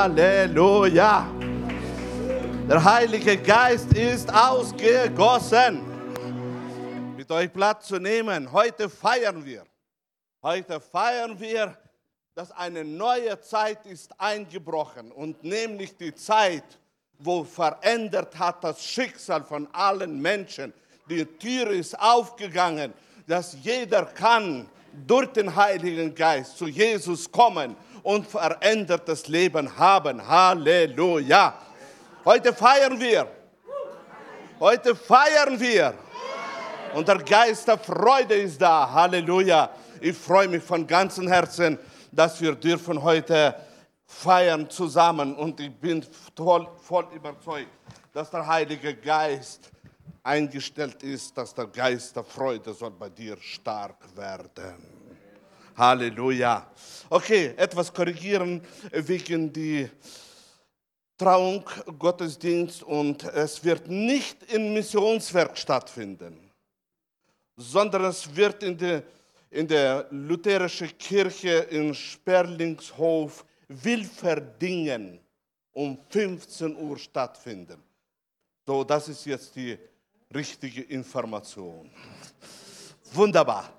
[0.00, 1.28] Halleluja.
[2.66, 5.82] Der Heilige Geist ist ausgegossen.
[7.18, 8.50] Mit euch Platz zu nehmen.
[8.50, 9.62] Heute feiern wir.
[10.42, 11.76] Heute feiern wir,
[12.34, 16.64] dass eine neue Zeit ist eingebrochen und nämlich die Zeit,
[17.18, 20.72] wo verändert hat das Schicksal von allen Menschen.
[21.10, 22.94] Die Tür ist aufgegangen,
[23.26, 24.66] dass jeder kann
[25.06, 30.26] durch den Heiligen Geist zu Jesus kommen und verändertes Leben haben.
[30.26, 31.54] Halleluja.
[32.24, 33.26] Heute feiern wir.
[34.58, 35.94] Heute feiern wir.
[36.94, 38.90] Und der Geist der Freude ist da.
[38.90, 39.70] Halleluja.
[40.00, 41.78] Ich freue mich von ganzem Herzen,
[42.10, 43.54] dass wir dürfen heute
[44.06, 45.34] feiern zusammen.
[45.34, 46.04] Und ich bin
[46.36, 47.70] voll, voll überzeugt,
[48.12, 49.70] dass der Heilige Geist
[50.22, 54.99] eingestellt ist, dass der Geist der Freude soll bei dir stark werden.
[55.76, 56.66] Halleluja.
[57.08, 58.60] Okay, etwas korrigieren
[58.92, 59.88] wegen die
[61.16, 61.64] Trauung,
[61.98, 66.50] Gottesdienst und es wird nicht im Missionswerk stattfinden,
[67.56, 69.02] sondern es wird in der,
[69.50, 75.20] in der lutherischen Kirche in Sperlingshof Wilferdingen
[75.72, 77.82] um 15 Uhr stattfinden.
[78.66, 79.78] So, das ist jetzt die
[80.34, 81.90] richtige Information.
[83.12, 83.70] Wunderbar.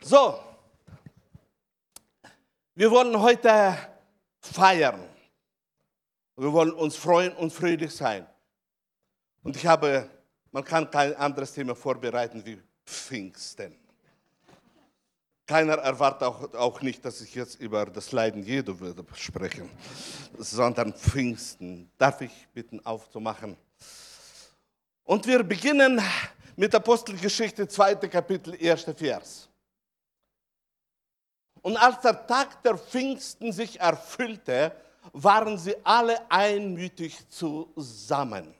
[0.00, 0.40] So,
[2.76, 3.76] wir wollen heute
[4.38, 5.02] feiern.
[6.36, 8.26] Wir wollen uns freuen und fröhlich sein.
[9.42, 10.10] Und ich habe,
[10.52, 13.74] man kann kein anderes Thema vorbereiten wie Pfingsten.
[15.46, 19.70] Keiner erwartet auch, auch nicht, dass ich jetzt über das Leiden Jesu würde sprechen,
[20.36, 21.90] sondern Pfingsten.
[21.96, 23.56] Darf ich bitten, aufzumachen?
[25.04, 26.02] Und wir beginnen
[26.56, 27.94] mit Apostelgeschichte, 2.
[27.94, 28.86] Kapitel, 1.
[28.96, 29.48] Vers.
[31.66, 34.70] Und als der Tag der Pfingsten sich erfüllte,
[35.12, 38.54] waren sie alle einmütig zusammen.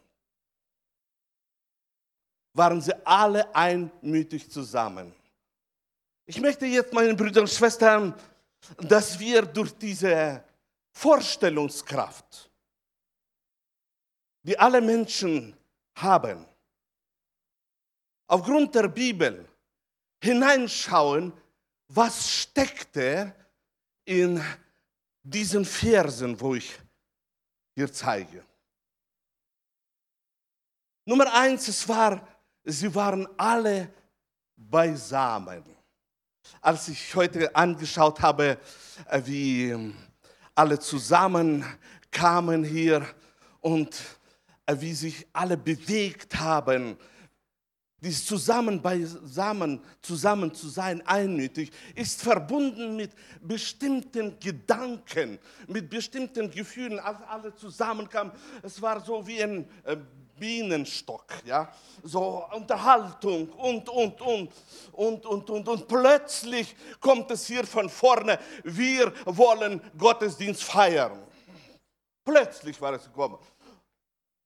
[2.52, 5.14] Waren sie alle einmütig zusammen.
[6.24, 8.12] Ich möchte jetzt meinen Brüdern und Schwestern,
[8.78, 10.42] dass wir durch diese
[10.90, 12.50] Vorstellungskraft,
[14.42, 15.56] die alle Menschen
[15.94, 16.44] haben,
[18.26, 19.48] aufgrund der Bibel
[20.20, 21.32] hineinschauen,
[21.88, 23.34] was steckte
[24.04, 24.42] in
[25.22, 26.78] diesen Versen, wo ich
[27.74, 28.44] hier zeige.
[31.04, 32.26] Nummer eins, es war,
[32.64, 33.92] sie waren alle
[34.56, 35.64] beisammen.
[36.60, 38.58] Als ich heute angeschaut habe,
[39.08, 39.94] äh, wie
[40.54, 41.64] alle zusammen
[42.10, 43.06] kamen hier
[43.60, 44.00] und
[44.66, 46.96] äh, wie sich alle bewegt haben,
[48.00, 56.98] dieses zusammen beisammen, zusammen zu sein, einmütig, ist verbunden mit bestimmten Gedanken, mit bestimmten Gefühlen.
[57.00, 59.96] Als alle zusammenkamen, es war so wie ein äh,
[60.38, 64.50] Bienenstock, ja, so Unterhaltung und, und, und,
[64.92, 71.22] und, und, und, und plötzlich kommt es hier von vorne, wir wollen Gottesdienst feiern.
[72.22, 73.38] Plötzlich war es gekommen.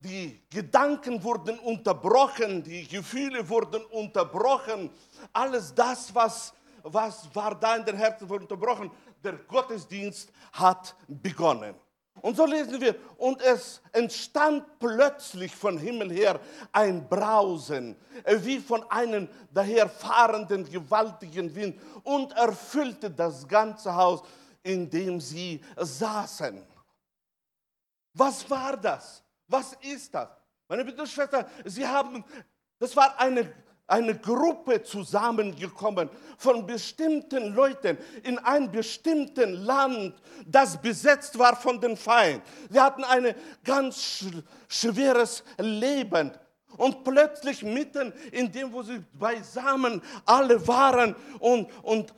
[0.03, 4.89] Die Gedanken wurden unterbrochen, die Gefühle wurden unterbrochen.
[5.31, 8.89] Alles das, was, was war da in den Herzen, wurde unterbrochen.
[9.23, 11.75] Der Gottesdienst hat begonnen.
[12.21, 16.39] Und so lesen wir, und es entstand plötzlich von Himmel her
[16.71, 17.95] ein Brausen,
[18.25, 24.23] wie von einem daherfahrenden gewaltigen Wind, und erfüllte das ganze Haus,
[24.63, 26.61] in dem sie saßen.
[28.13, 29.23] Was war das?
[29.51, 30.29] Was ist das?
[30.69, 32.23] Meine Brüder und Schwestern, Sie haben,
[32.79, 33.53] das war eine,
[33.85, 41.97] eine Gruppe zusammengekommen von bestimmten Leuten in einem bestimmten Land, das besetzt war von den
[41.97, 42.41] Feinden.
[42.69, 43.35] Sie hatten ein
[43.65, 44.25] ganz sch
[44.69, 46.31] schweres Leben.
[46.77, 52.13] Und plötzlich mitten in dem, wo sie beisammen alle waren und, und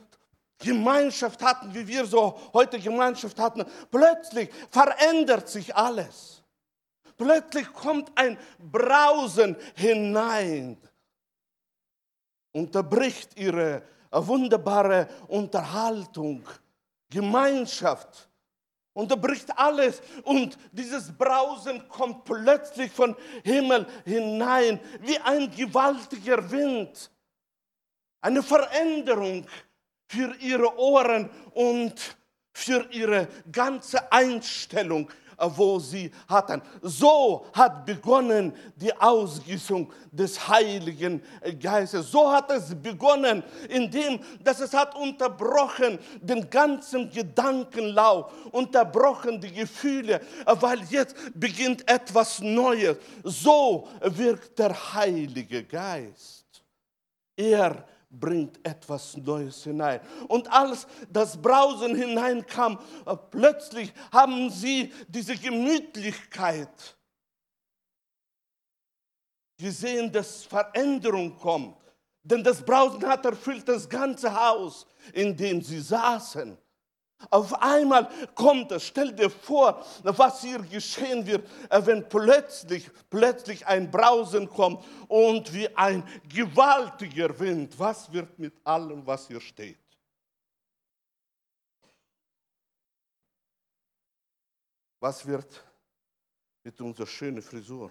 [0.60, 6.43] Gemeinschaft hatten, wie wir so heute Gemeinschaft hatten, plötzlich verändert sich alles.
[7.16, 10.76] Plötzlich kommt ein Brausen hinein,
[12.52, 16.44] unterbricht ihre wunderbare Unterhaltung,
[17.10, 18.28] Gemeinschaft,
[18.92, 27.10] unterbricht alles und dieses Brausen kommt plötzlich von Himmel hinein wie ein gewaltiger Wind.
[28.20, 29.46] Eine Veränderung
[30.06, 32.16] für ihre Ohren und
[32.52, 36.62] für ihre ganze Einstellung wo sie hatten.
[36.82, 41.22] So hat begonnen die Ausgießung des Heiligen
[41.60, 42.10] Geistes.
[42.10, 50.20] So hat es begonnen, indem dass es hat unterbrochen den ganzen Gedankenlauf, unterbrochen die Gefühle,
[50.46, 52.96] weil jetzt beginnt etwas Neues.
[53.22, 56.44] So wirkt der Heilige Geist.
[57.36, 57.84] Er
[58.18, 60.00] bringt etwas Neues hinein.
[60.28, 66.96] Und als das Brausen hineinkam, äh, plötzlich haben sie diese Gemütlichkeit
[69.58, 71.76] gesehen, dass Veränderung kommt.
[72.22, 76.56] Denn das Brausen hat erfüllt das ganze Haus, in dem sie saßen.
[77.30, 83.66] Auf einmal kommt es, stell dir vor, was hier geschehen wird, äh, wenn plötzlich, plötzlich
[83.66, 87.78] ein Brausen kommt und wie ein gewaltiger Wind.
[87.78, 89.78] Was wird mit allem, was hier steht?
[95.00, 95.62] Was wird
[96.62, 97.90] mit unserer schönen Frisur?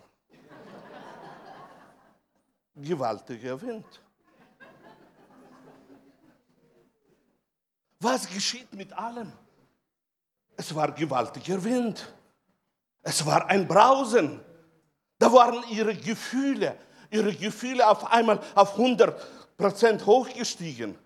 [2.75, 3.86] Gewaltiger Wind.
[8.03, 9.31] Was geschieht mit allem?
[10.57, 12.13] Es war gewaltiger Wind.
[13.01, 14.41] Es war ein Brausen.
[15.17, 16.77] Da waren ihre Gefühle,
[17.09, 20.97] ihre Gefühle auf einmal auf 100 Prozent hochgestiegen.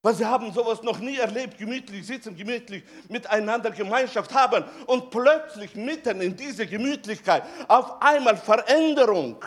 [0.00, 5.74] Weil sie haben sowas noch nie erlebt, gemütlich sitzen, gemütlich miteinander Gemeinschaft haben und plötzlich
[5.74, 9.44] mitten in diese Gemütlichkeit auf einmal Veränderung.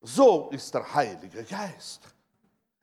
[0.00, 2.00] So ist der Heilige Geist.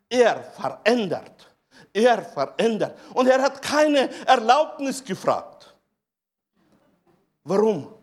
[0.08, 1.53] Er verändert.
[1.94, 2.98] Er verändert.
[3.14, 5.74] Und er hat keine Erlaubnis gefragt.
[7.44, 7.94] Warum?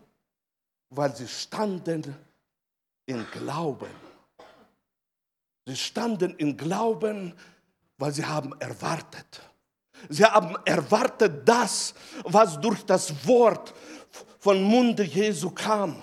[0.89, 2.15] Weil sie standen
[3.05, 3.91] in Glauben.
[5.65, 7.33] Sie standen in Glauben,
[7.97, 9.41] weil sie haben erwartet.
[10.09, 13.73] Sie haben erwartet das, was durch das Wort
[14.39, 16.01] von Munde Jesu kam.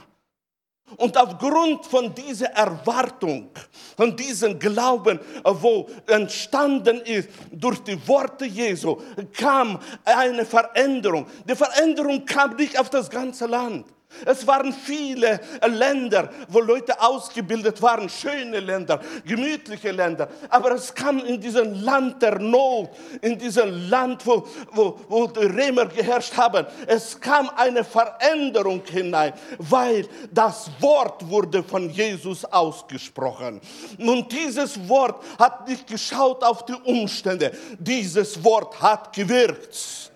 [0.97, 3.51] Und aufgrund von dieser Erwartung,
[3.97, 9.01] von diesem Glauben, wo entstanden ist durch die Worte Jesu,
[9.33, 11.27] kam eine Veränderung.
[11.49, 13.87] Die Veränderung kam nicht auf das ganze Land.
[14.25, 20.29] Es waren viele Länder, wo Leute ausgebildet waren, schöne Länder, gemütliche Länder.
[20.49, 22.91] Aber es kam in diesem Land der Not,
[23.21, 26.67] in diesem Land, wo, wo, wo die Römer geherrscht haben.
[26.87, 33.61] Es kam eine Veränderung hinein, weil das Wort wurde von Jesus ausgesprochen.
[33.99, 37.53] Und dieses Wort hat nicht geschaut auf die Umstände.
[37.79, 40.11] Dieses Wort hat gewirkt.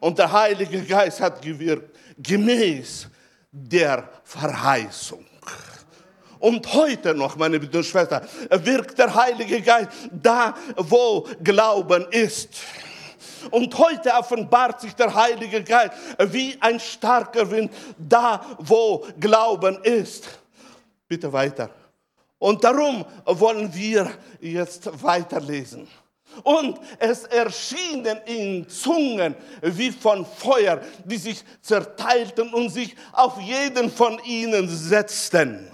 [0.00, 3.08] Und der Heilige Geist hat gewirkt, gemäß
[3.50, 5.24] der Verheißung.
[6.38, 12.50] Und heute noch, meine Brüder und Schwestern, wirkt der Heilige Geist da, wo Glauben ist.
[13.50, 15.94] Und heute offenbart sich der Heilige Geist
[16.30, 20.28] wie ein starker Wind da, wo Glauben ist.
[21.08, 21.70] Bitte weiter.
[22.38, 24.10] Und darum wollen wir
[24.40, 25.88] jetzt weiterlesen
[26.44, 33.90] und es erschienen in Zungen wie von Feuer, die sich zerteilten und sich auf jeden
[33.90, 35.70] von ihnen setzten.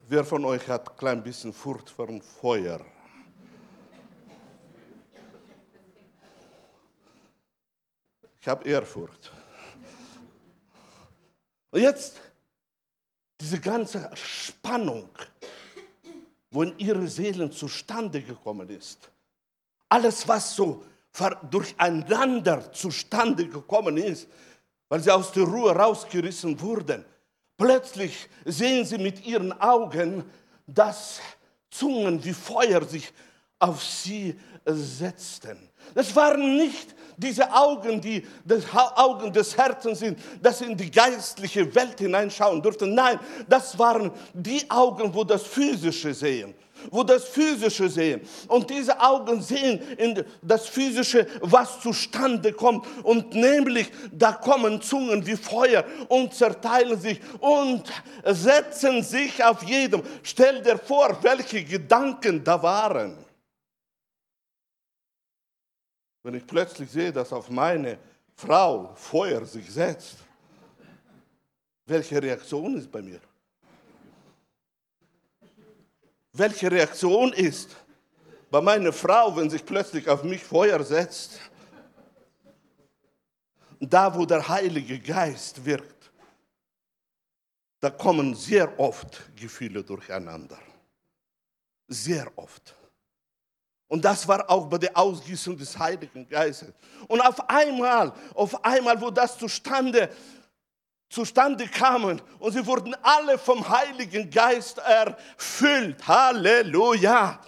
[0.00, 2.80] Wer von euch hat ein klein bisschen Furcht vor dem Feuer?
[8.40, 9.32] Ich habe Ehrfurcht.
[11.70, 12.20] Und jetzt
[13.40, 15.08] diese ganze Spannung
[16.54, 19.10] wo in ihre Seelen zustande gekommen ist.
[19.88, 20.84] Alles, was so
[21.50, 24.28] durcheinander zustande gekommen ist,
[24.88, 27.04] weil sie aus der Ruhe rausgerissen wurden.
[27.56, 30.24] Plötzlich sehen sie mit ihren Augen,
[30.66, 31.20] dass
[31.70, 33.12] Zungen wie Feuer sich
[33.58, 35.58] auf sie setzten.
[35.94, 38.64] Das waren nicht diese Augen, die die
[38.96, 40.18] Augen des Herzens sind,
[40.58, 42.94] sie in die geistliche Welt hineinschauen durften.
[42.94, 43.18] Nein,
[43.48, 46.54] das waren die Augen, wo das Physische sehen
[46.90, 48.20] wo das Physische sehen.
[48.48, 52.86] Und diese Augen sehen in das Physische, was zustande kommt.
[53.02, 57.84] Und nämlich, da kommen Zungen wie Feuer und zerteilen sich und
[58.24, 60.02] setzen sich auf jedem.
[60.22, 63.23] Stell dir vor, welche Gedanken da waren.
[66.24, 67.98] Wenn ich plötzlich sehe, dass auf meine
[68.34, 70.16] Frau Feuer sich setzt,
[71.84, 73.20] welche Reaktion ist bei mir?
[76.32, 77.76] Welche Reaktion ist
[78.50, 81.38] bei meiner Frau, wenn sich plötzlich auf mich Feuer setzt?
[83.78, 86.10] Da, wo der Heilige Geist wirkt,
[87.80, 90.58] da kommen sehr oft Gefühle durcheinander.
[91.86, 92.74] Sehr oft.
[93.88, 96.72] Und das war auch bei der Ausgießung des Heiligen Geistes.
[97.06, 100.08] Und auf einmal, auf einmal, wo das zustande,
[101.08, 106.06] zustande kam und sie wurden alle vom Heiligen Geist erfüllt.
[106.06, 107.40] Halleluja.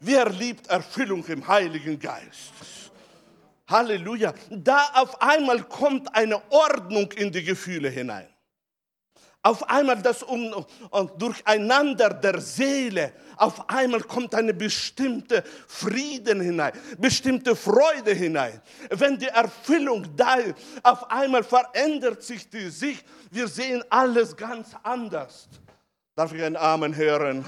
[0.00, 2.52] Wer liebt Erfüllung im Heiligen Geist?
[3.68, 4.32] Halleluja.
[4.48, 8.28] Da auf einmal kommt eine Ordnung in die Gefühle hinein.
[9.42, 10.66] Auf einmal das um,
[11.16, 18.60] Durcheinander der Seele, auf einmal kommt eine bestimmte Frieden hinein, bestimmte Freude hinein.
[18.90, 23.04] Wenn die Erfüllung da ist, auf einmal verändert sich die Sicht.
[23.30, 25.48] Wir sehen alles ganz anders.
[26.16, 27.44] Darf ich ein Amen hören?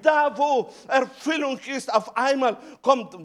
[0.00, 3.16] Da, wo Erfüllung ist, auf einmal kommt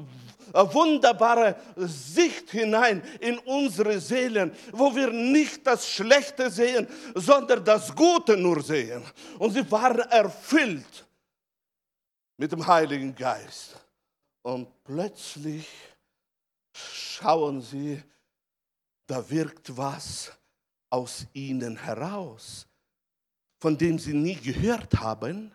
[0.53, 8.37] wunderbare Sicht hinein in unsere Seelen, wo wir nicht das Schlechte sehen, sondern das Gute
[8.37, 9.03] nur sehen.
[9.37, 11.07] Und sie waren erfüllt
[12.37, 13.75] mit dem Heiligen Geist.
[14.41, 15.67] Und plötzlich
[16.73, 18.01] schauen sie,
[19.05, 20.31] da wirkt was
[20.89, 22.67] aus ihnen heraus,
[23.59, 25.51] von dem sie nie gehört haben,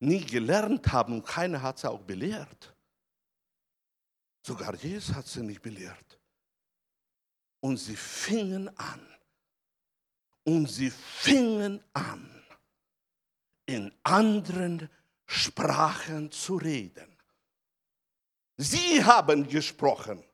[0.00, 2.74] nie gelernt haben keiner hat sie auch belehrt.
[4.42, 6.18] Sogar Jesus hat sie nicht belehrt.
[7.60, 9.06] Und sie fingen an.
[10.44, 12.42] Und sie fingen an,
[13.66, 14.88] in anderen
[15.26, 17.16] Sprachen zu reden.
[18.56, 20.24] Sie haben gesprochen.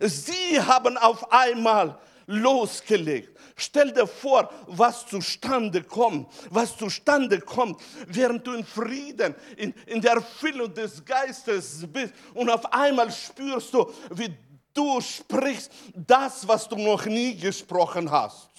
[0.00, 3.38] Sie haben auf einmal losgelegt.
[3.56, 10.00] Stell dir vor, was zustande kommt, was zustande kommt, während du in Frieden, in, in
[10.00, 14.34] der Erfüllung des Geistes bist und auf einmal spürst du, wie
[14.72, 18.50] du sprichst das, was du noch nie gesprochen hast.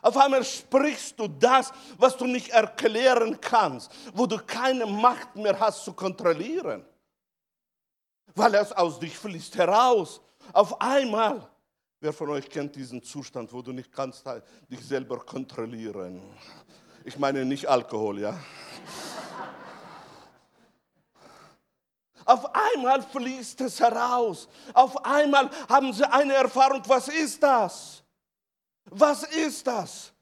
[0.00, 5.58] Auf einmal sprichst du das, was du nicht erklären kannst, wo du keine Macht mehr
[5.58, 6.84] hast zu kontrollieren,
[8.34, 10.20] weil es aus dich fließt heraus.
[10.52, 11.48] Auf einmal
[12.00, 14.24] Wer von euch kennt diesen Zustand, wo du nicht kannst
[14.68, 16.22] dich selber kontrollieren?
[17.04, 18.38] Ich meine nicht Alkohol, ja?
[22.24, 24.48] Auf einmal fließt es heraus.
[24.74, 26.82] Auf einmal haben sie eine Erfahrung.
[26.86, 28.04] Was ist das?
[28.84, 30.12] Was ist das?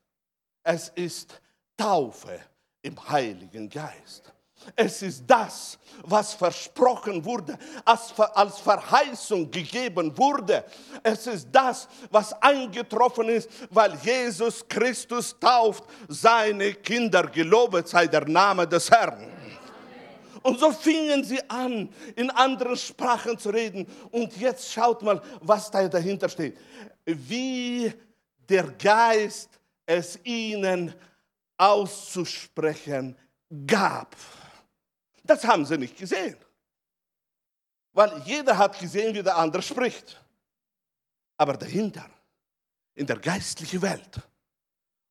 [0.63, 1.41] Es ist
[1.77, 2.41] Taufe
[2.81, 4.33] im Heiligen Geist.
[4.75, 10.65] Es ist das, was versprochen wurde, als, Verheißung gegeben wurde.
[11.03, 17.25] Es ist das, was eingetroffen ist, weil Jesus Christus tauft seine Kinder.
[17.25, 19.33] Gelobet sei der Name des Herrn.
[20.43, 23.87] Und so fingen sie an, in anderen Sprachen zu reden.
[24.13, 26.57] Und jetzt schaut mal, was da dahinter steht.
[27.05, 27.93] Wie
[28.49, 29.51] der Geist
[29.85, 30.95] es ihnen
[31.57, 33.17] auszusprechen
[33.67, 34.15] gab.
[35.27, 36.37] Das haben sie nicht gesehen.
[37.93, 40.23] Weil jeder hat gesehen, wie der andere spricht.
[41.37, 42.09] Aber dahinter,
[42.95, 44.21] in der geistlichen Welt,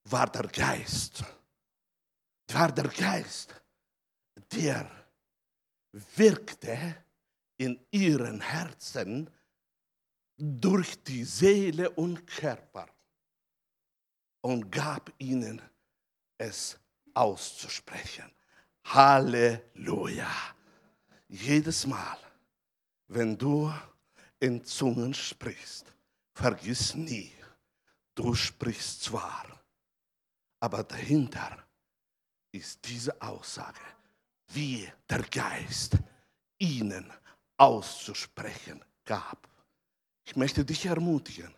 [0.05, 1.23] war der Geist.
[2.49, 3.53] War der Geist,
[4.51, 4.89] der
[6.15, 7.03] wirkte
[7.57, 9.29] in ihren Herzen
[10.37, 12.87] durch die Seele und Körper
[14.41, 15.61] und gab ihnen
[16.37, 16.77] es
[17.13, 18.31] auszusprechen.
[18.85, 20.31] Halleluja.
[21.27, 22.17] Jedes Mal,
[23.07, 23.73] wenn du
[24.39, 25.91] in Zungen sprichst,
[26.33, 27.33] vergiss nie,
[28.13, 29.45] du sprichst zwar,
[30.59, 31.65] aber dahinter
[32.51, 33.81] ist diese Aussage,
[34.49, 35.97] wie der Geist
[36.59, 37.11] ihnen
[37.57, 39.49] auszusprechen gab.
[40.23, 41.53] Ich möchte dich ermutigen,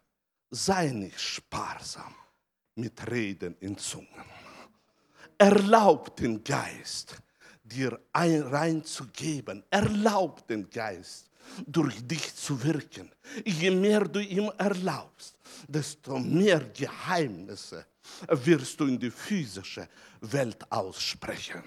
[0.50, 2.16] sei nicht sparsam
[2.76, 4.47] mit Reden in Zungen.
[5.38, 7.16] Erlaub den Geist,
[7.64, 9.64] dir ein, reinzugeben.
[9.70, 11.30] Erlaub den Geist,
[11.66, 13.12] durch dich zu wirken.
[13.46, 15.36] Je mehr du ihm erlaubst,
[15.68, 17.86] desto mehr Geheimnisse
[18.28, 19.88] wirst du in die physische
[20.22, 21.64] Welt aussprechen.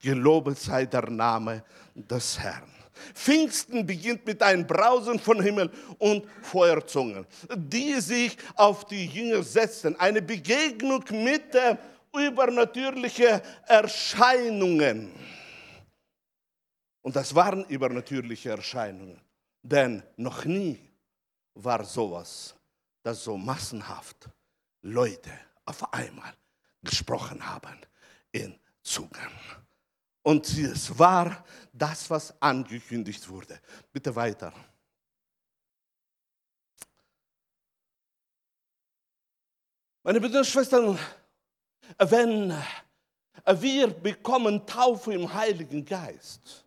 [0.00, 2.70] Gelobet sei der Name des Herrn.
[3.14, 9.98] Pfingsten beginnt mit einem Brausen von Himmel und Feuerzungen, die sich auf die Jünger setzen.
[10.00, 11.78] Eine Begegnung mit der
[12.18, 15.12] übernatürliche Erscheinungen.
[17.02, 19.20] Und das waren übernatürliche Erscheinungen,
[19.62, 20.78] denn noch nie
[21.54, 22.54] war sowas,
[23.02, 24.28] dass so massenhaft
[24.82, 25.30] Leute
[25.64, 26.34] auf einmal
[26.82, 27.78] gesprochen haben
[28.32, 29.30] in Zungen.
[30.22, 33.60] Und es war das, was angekündigt wurde.
[33.92, 34.52] Bitte weiter.
[40.02, 40.98] Meine Brüder und Schwestern,
[41.98, 42.54] wenn
[43.46, 46.66] wir bekommen Taufe im Heiligen Geist,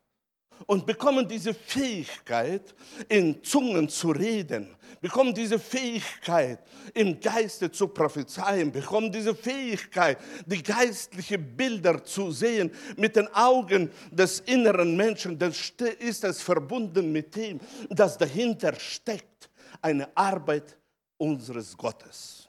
[0.67, 2.73] und bekommen diese Fähigkeit,
[3.07, 6.59] in Zungen zu reden, bekommen diese Fähigkeit,
[6.93, 13.91] im Geiste zu prophezeien, bekommen diese Fähigkeit, die geistlichen Bilder zu sehen mit den Augen
[14.11, 15.53] des inneren Menschen, dann
[15.99, 17.59] ist es verbunden mit dem,
[17.89, 19.49] dass dahinter steckt
[19.81, 20.77] eine Arbeit
[21.17, 22.48] unseres Gottes.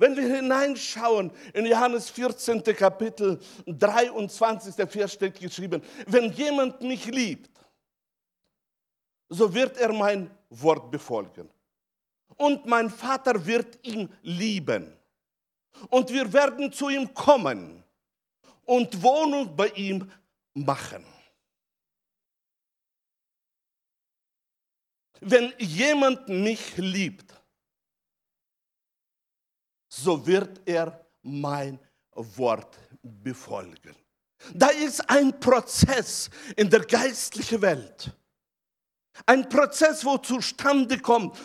[0.00, 2.64] Wenn wir hineinschauen in Johannes 14.
[2.64, 4.74] Kapitel 23.
[4.88, 7.50] Vers steht geschrieben, wenn jemand mich liebt,
[9.28, 11.50] so wird er mein Wort befolgen.
[12.36, 14.90] Und mein Vater wird ihn lieben.
[15.90, 17.84] Und wir werden zu ihm kommen
[18.64, 20.10] und Wohnung bei ihm
[20.54, 21.04] machen.
[25.20, 27.39] Wenn jemand mich liebt,
[29.90, 31.78] so wird er mein
[32.14, 33.94] Wort befolgen.
[34.54, 38.10] Da ist ein Prozess in der geistlichen Welt.
[39.26, 41.36] Ein Prozess, wo zustande kommt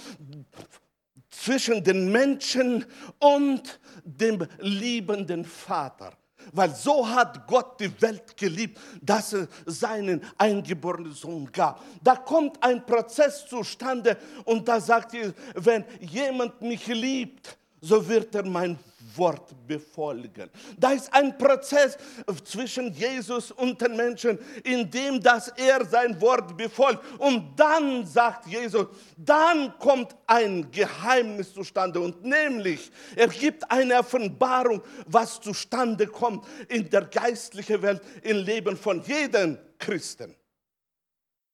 [1.29, 2.85] zwischen den Menschen
[3.19, 6.13] und dem liebenden Vater.
[6.53, 11.83] Weil so hat Gott die Welt geliebt, dass er seinen eingeborenen Sohn gab.
[12.03, 18.33] Da kommt ein Prozess zustande und da sagt er, wenn jemand mich liebt, so wird
[18.35, 18.77] er mein
[19.17, 20.49] Wort befolgen.
[20.77, 21.97] Da ist ein Prozess
[22.43, 26.99] zwischen Jesus und den Menschen, in dem dass er sein Wort befolgt.
[27.19, 31.99] Und dann sagt Jesus, dann kommt ein Geheimnis zustande.
[31.99, 38.75] Und nämlich, er gibt eine Offenbarung, was zustande kommt in der geistlichen Welt, im Leben
[38.77, 40.35] von jedem Christen.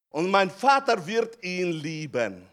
[0.10, 2.51] Und mein Vater wird ihn lieben.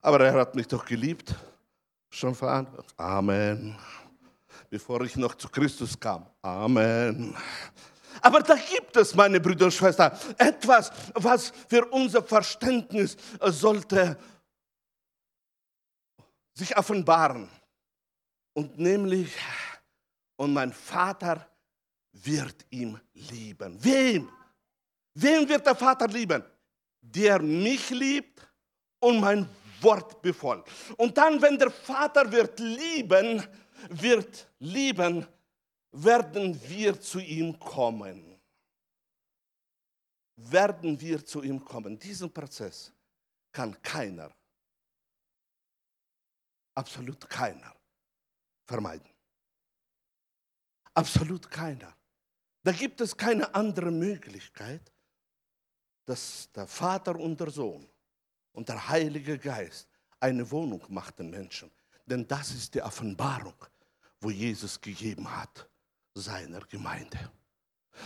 [0.00, 1.34] Aber er hat mich doch geliebt.
[2.10, 2.92] Schon verantwortet.
[2.96, 3.76] Amen.
[4.68, 6.26] Bevor ich noch zu Christus kam.
[6.42, 7.36] Amen.
[8.20, 14.16] Aber da gibt es, meine Brüder und Schwestern, etwas, was für unser Verständnis sollte
[16.54, 17.48] sich offenbaren.
[18.52, 19.32] Und nämlich,
[20.36, 21.46] und mein Vater
[22.12, 23.82] wird ihn lieben.
[23.82, 24.28] Wem?
[25.14, 26.42] Wem wird der Vater lieben?
[27.00, 28.46] Der mich liebt
[28.98, 29.48] und mein
[29.82, 30.68] Wort befolgt.
[30.96, 33.46] Und dann, wenn der Vater wird lieben,
[33.88, 35.26] wird lieben,
[35.92, 38.38] werden wir zu ihm kommen.
[40.36, 41.98] Werden wir zu ihm kommen.
[41.98, 42.92] Diesen Prozess
[43.52, 44.30] kann keiner,
[46.74, 47.74] absolut keiner
[48.66, 49.10] vermeiden.
[50.94, 51.94] Absolut keiner.
[52.62, 54.92] Da gibt es keine andere Möglichkeit,
[56.04, 57.89] dass der Vater und der Sohn
[58.52, 59.88] und der Heilige Geist
[60.20, 61.70] eine Wohnung macht den Menschen.
[62.06, 63.54] Denn das ist die Offenbarung,
[64.20, 65.68] wo Jesus gegeben hat
[66.14, 67.18] seiner Gemeinde.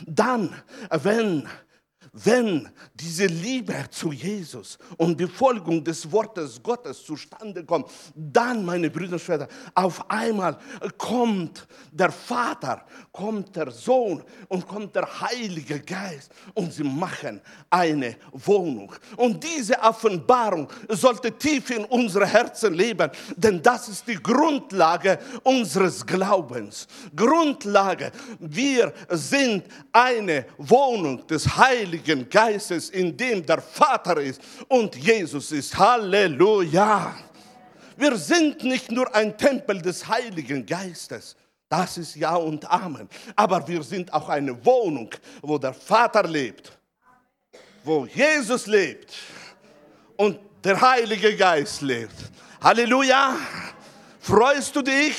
[0.07, 0.55] Dann,
[0.91, 1.49] wenn
[2.12, 9.14] wenn diese Liebe zu Jesus und Befolgung des Wortes Gottes zustande kommt, dann, meine Brüder
[9.14, 10.59] und Schwestern, auf einmal
[10.99, 17.40] kommt der Vater, kommt der Sohn und kommt der Heilige Geist und sie machen
[17.71, 18.93] eine Wohnung.
[19.17, 26.05] Und diese Offenbarung sollte tief in unsere Herzen leben, denn das ist die Grundlage unseres
[26.05, 26.87] Glaubens.
[27.14, 34.97] Grundlage, wir sind eine Wohnung des Heiligen Heiligen Geistes, in dem der Vater ist und
[34.97, 35.79] Jesus ist.
[35.79, 37.15] Halleluja.
[37.97, 41.37] Wir sind nicht nur ein Tempel des Heiligen Geistes.
[41.69, 43.09] Das ist Ja und Amen.
[43.37, 46.77] Aber wir sind auch eine Wohnung, wo der Vater lebt,
[47.85, 49.15] wo Jesus lebt
[50.17, 52.17] und der Heilige Geist lebt.
[52.61, 53.37] Halleluja.
[54.21, 55.17] Freust du dich?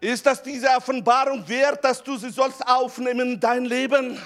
[0.00, 4.18] Ist das diese Offenbarung wert, dass du sie sollst aufnehmen in dein Leben?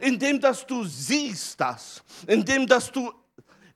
[0.00, 3.12] Indem dass du siehst das, indem dass du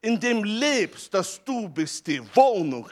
[0.03, 2.89] in dem lebst, dass du bist die Wohnung,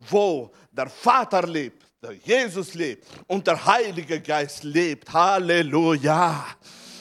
[0.00, 5.12] wo der Vater lebt, der Jesus lebt und der Heilige Geist lebt.
[5.12, 6.44] Halleluja.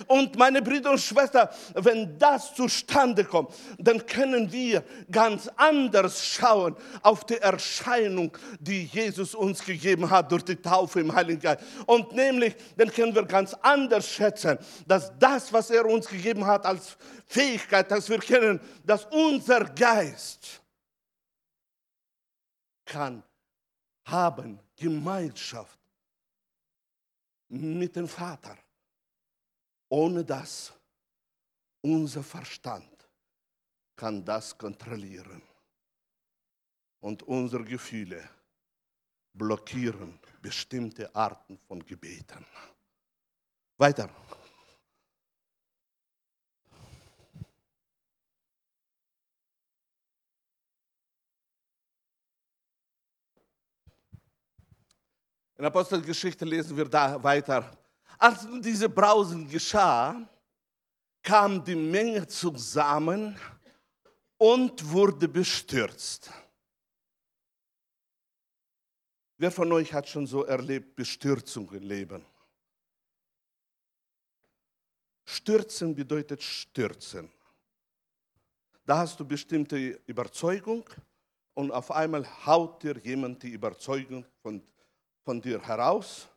[0.07, 6.75] Und meine Brüder und Schwestern, wenn das zustande kommt, dann können wir ganz anders schauen
[7.01, 11.63] auf die Erscheinung, die Jesus uns gegeben hat durch die Taufe im Heiligen Geist.
[11.85, 16.65] Und nämlich, dann können wir ganz anders schätzen, dass das, was er uns gegeben hat
[16.65, 20.61] als Fähigkeit, dass wir kennen, dass unser Geist
[22.85, 23.23] kann
[24.05, 25.79] haben Gemeinschaft
[27.47, 28.57] mit dem Vater
[29.91, 30.73] ohne das
[31.82, 33.10] unser Verstand
[33.95, 35.41] kann das kontrollieren.
[37.01, 38.30] Und unsere Gefühle
[39.34, 42.45] blockieren bestimmte Arten von Gebeten.
[43.77, 44.10] Weiter.
[55.58, 57.81] In Apostelgeschichte lesen wir da weiter.
[58.21, 60.29] Als diese Brausen geschah,
[61.23, 63.36] kam die Menge zusammen
[64.38, 66.29] und wurde bestürzt.
[69.38, 72.23] Wer von euch hat schon so erlebt, Bestürzung im Leben?
[75.25, 77.27] Stürzen bedeutet stürzen.
[78.86, 80.88] Da hast du bestimmte Überzeugung
[81.55, 84.62] und auf einmal haut dir jemand die Überzeugung von,
[85.23, 86.31] von dir heraus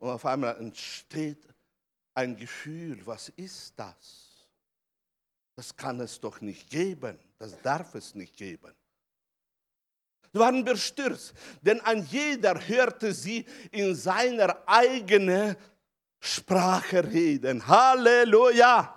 [0.00, 1.46] und auf einmal entsteht
[2.14, 4.48] ein Gefühl, was ist das?
[5.54, 8.72] Das kann es doch nicht geben, das darf es nicht geben.
[10.32, 15.56] Sie waren bestürzt, denn ein jeder hörte sie in seiner eigenen
[16.18, 17.66] Sprache reden.
[17.66, 18.96] Halleluja!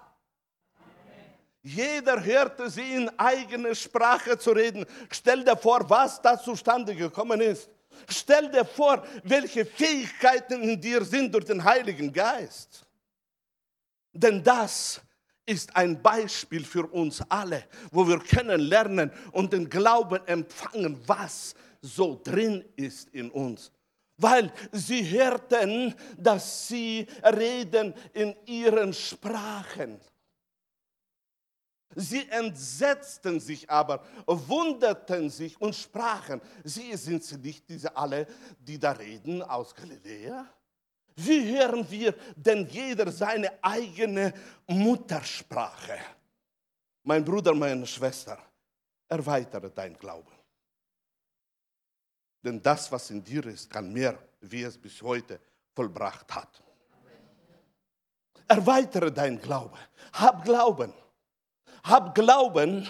[1.64, 4.86] Jeder hörte sie in eigener Sprache zu reden.
[5.10, 7.70] Stell dir vor, was da zustande gekommen ist.
[8.08, 12.86] Stell dir vor, welche Fähigkeiten in dir sind durch den Heiligen Geist.
[14.14, 15.02] Denn das
[15.46, 22.20] ist ein Beispiel für uns alle, wo wir kennenlernen und den Glauben empfangen, was so
[22.24, 23.72] drin ist in uns.
[24.18, 30.00] Weil sie hörten, dass sie reden in ihren Sprachen.
[31.96, 38.28] Sie entsetzten sich aber, wunderten sich und sprachen, sie sind sie nicht diese alle,
[38.60, 40.48] die da reden aus Galiläa?
[41.16, 44.34] Wie hören wir denn jeder seine eigene
[44.68, 46.00] Muttersprache?
[47.04, 48.40] Mein Bruder, meine Schwester,
[49.08, 50.32] erweitere dein Glauben.
[52.44, 55.40] Denn das, was in dir ist, kann mehr, wie es bis heute
[55.74, 56.62] vollbracht hat.
[58.48, 59.78] Erweitere dein Glauben.
[60.14, 60.94] Hab Glauben.
[61.84, 62.88] Hab Glauben,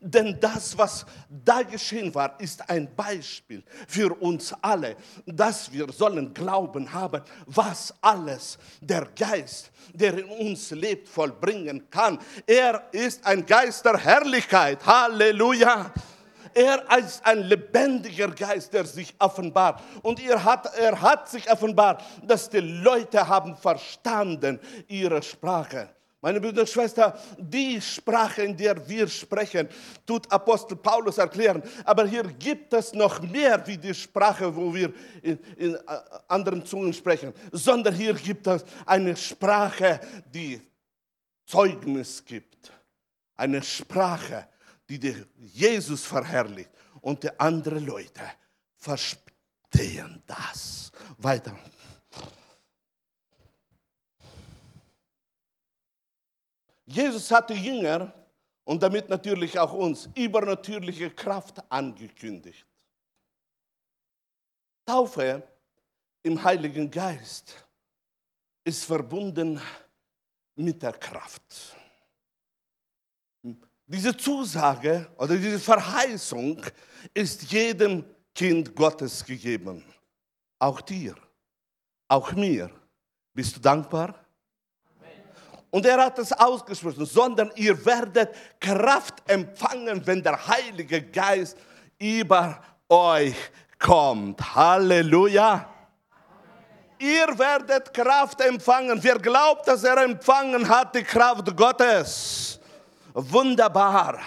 [0.00, 4.96] denn das, was da geschehen war, ist ein Beispiel für uns alle,
[5.26, 12.18] dass wir sollen Glauben haben, was alles der Geist, der in uns lebt, vollbringen kann.
[12.46, 14.84] Er ist ein Geist der Herrlichkeit.
[14.84, 15.92] Halleluja.
[16.54, 19.80] Er ist ein lebendiger Geist, der sich offenbart.
[20.02, 25.90] Und er hat, er hat sich offenbart, dass die Leute haben verstanden ihre Sprache.
[26.28, 29.66] Meine Brüder und Schwestern, die Sprache, in der wir sprechen,
[30.04, 31.62] tut Apostel Paulus erklären.
[31.86, 35.78] Aber hier gibt es noch mehr wie die Sprache, wo wir in, in äh,
[36.28, 40.60] anderen Zungen sprechen, sondern hier gibt es eine Sprache, die
[41.46, 42.72] Zeugnis gibt.
[43.34, 44.48] Eine Sprache,
[44.86, 46.68] die Jesus verherrlicht
[47.00, 48.20] und die anderen Leute
[48.76, 50.92] verstehen das.
[51.16, 51.56] Weiter.
[56.90, 58.14] Jesus hatte Jünger
[58.64, 62.66] und damit natürlich auch uns übernatürliche Kraft angekündigt.
[64.86, 65.46] Taufe
[66.22, 67.62] im Heiligen Geist
[68.64, 69.60] ist verbunden
[70.54, 71.76] mit der Kraft.
[73.86, 76.62] Diese Zusage oder diese Verheißung
[77.12, 78.02] ist jedem
[78.34, 79.84] Kind Gottes gegeben.
[80.58, 81.14] Auch dir,
[82.08, 82.70] auch mir.
[83.34, 84.27] Bist du dankbar?
[85.70, 91.58] Und er hat es ausgesprochen, sondern ihr werdet Kraft empfangen, wenn der Heilige Geist
[91.98, 93.36] über euch
[93.78, 94.54] kommt.
[94.54, 95.68] Halleluja.
[96.98, 98.98] Ihr werdet Kraft empfangen.
[99.02, 102.58] Wer glaubt, dass er empfangen hat, die Kraft Gottes.
[103.12, 104.18] Wunderbar.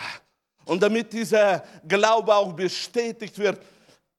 [0.65, 3.61] Und damit dieser Glaube auch bestätigt wird,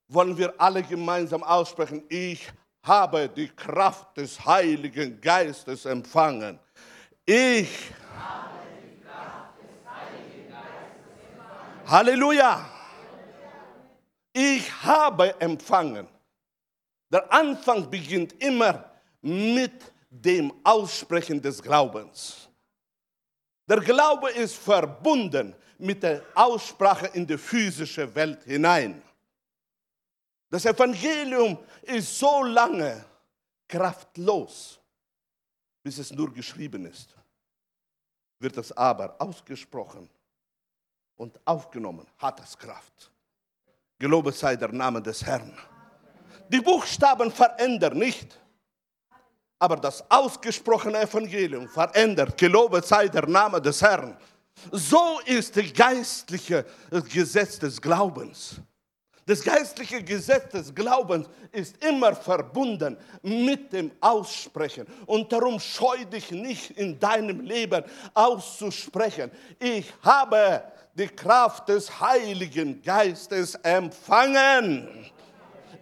[0.08, 2.46] wollen wir alle gemeinsam aussprechen, ich
[2.82, 6.58] habe die Kraft des Heiligen Geistes empfangen.
[7.24, 7.92] Ich
[11.86, 12.68] Halleluja.
[14.32, 16.08] Ich habe empfangen.
[17.10, 22.48] Der Anfang beginnt immer mit dem Aussprechen des Glaubens.
[23.68, 29.02] Der Glaube ist verbunden mit der Aussprache in die physische Welt hinein.
[30.50, 33.04] Das Evangelium ist so lange
[33.68, 34.80] kraftlos,
[35.82, 37.14] bis es nur geschrieben ist,
[38.38, 40.08] wird es aber ausgesprochen
[41.16, 43.10] und aufgenommen, hat es Kraft.
[43.98, 45.56] Gelobet sei der Name des Herrn.
[46.48, 48.38] Die Buchstaben verändern nicht,
[49.58, 52.36] aber das ausgesprochene Evangelium verändert.
[52.36, 54.16] Gelobet sei der Name des Herrn.
[54.70, 56.66] So ist das geistliche
[57.12, 58.60] Gesetz des Glaubens.
[59.24, 64.86] Das geistliche Gesetz des Glaubens ist immer verbunden mit dem Aussprechen.
[65.06, 69.30] Und darum scheu dich nicht in deinem Leben auszusprechen.
[69.60, 74.88] Ich habe die Kraft des Heiligen Geistes empfangen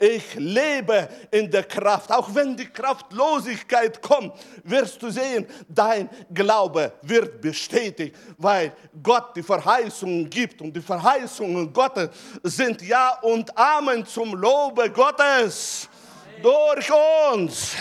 [0.01, 2.11] ich lebe in der Kraft.
[2.11, 4.33] Auch wenn die Kraftlosigkeit kommt,
[4.65, 10.63] wirst du sehen, dein Glaube wird bestätigt, weil Gott die Verheißungen gibt.
[10.63, 12.09] Und die Verheißungen Gottes
[12.43, 15.89] sind Ja und Amen zum Lobe Gottes
[16.37, 16.43] Amen.
[16.43, 16.91] durch
[17.35, 17.75] uns.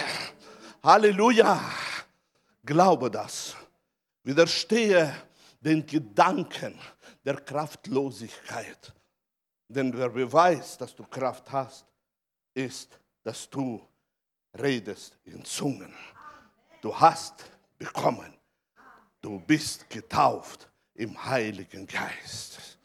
[0.84, 1.62] Halleluja.
[2.66, 3.56] Glaube das.
[4.24, 5.16] Widerstehe
[5.62, 6.78] den Gedanken
[7.24, 8.94] der Kraftlosigkeit.
[9.68, 11.86] Denn wer beweist, dass du Kraft hast,
[12.60, 13.82] ist, dass du
[14.58, 15.94] redest in Zungen.
[16.82, 18.34] Du hast bekommen.
[19.22, 22.78] Du bist getauft im Heiligen Geist.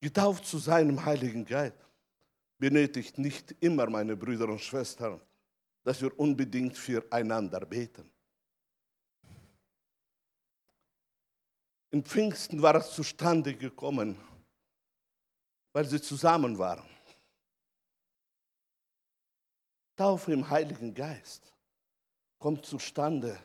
[0.00, 1.76] Getauft zu seinem Heiligen Geist
[2.58, 5.20] benötigt nicht immer, meine Brüder und Schwestern,
[5.84, 8.10] dass wir unbedingt füreinander beten.
[11.90, 14.16] In Pfingsten war es zustande gekommen,
[15.72, 16.88] weil sie zusammen waren.
[19.96, 21.52] Taufe im Heiligen Geist
[22.38, 23.38] kommt zustande,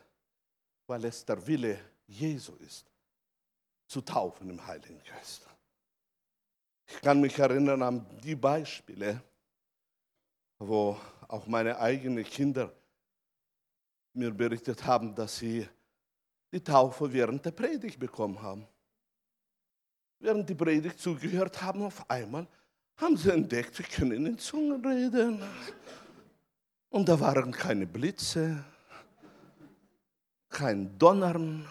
[0.88, 2.86] weil es der Wille Jesu ist,
[3.88, 5.45] zu taufen im Heiligen Geist.
[6.88, 9.21] Ich kann mich erinnern an die Beispiele,
[10.57, 12.71] wo auch meine eigenen Kinder
[14.13, 15.67] mir berichtet haben, dass sie
[16.51, 18.65] die Taufe während der Predigt bekommen haben.
[20.19, 22.47] Während die Predigt zugehört haben, auf einmal
[22.95, 25.43] haben sie entdeckt, wir können in Zungen reden.
[26.89, 28.63] Und da waren keine Blitze,
[30.50, 31.67] kein Donnern.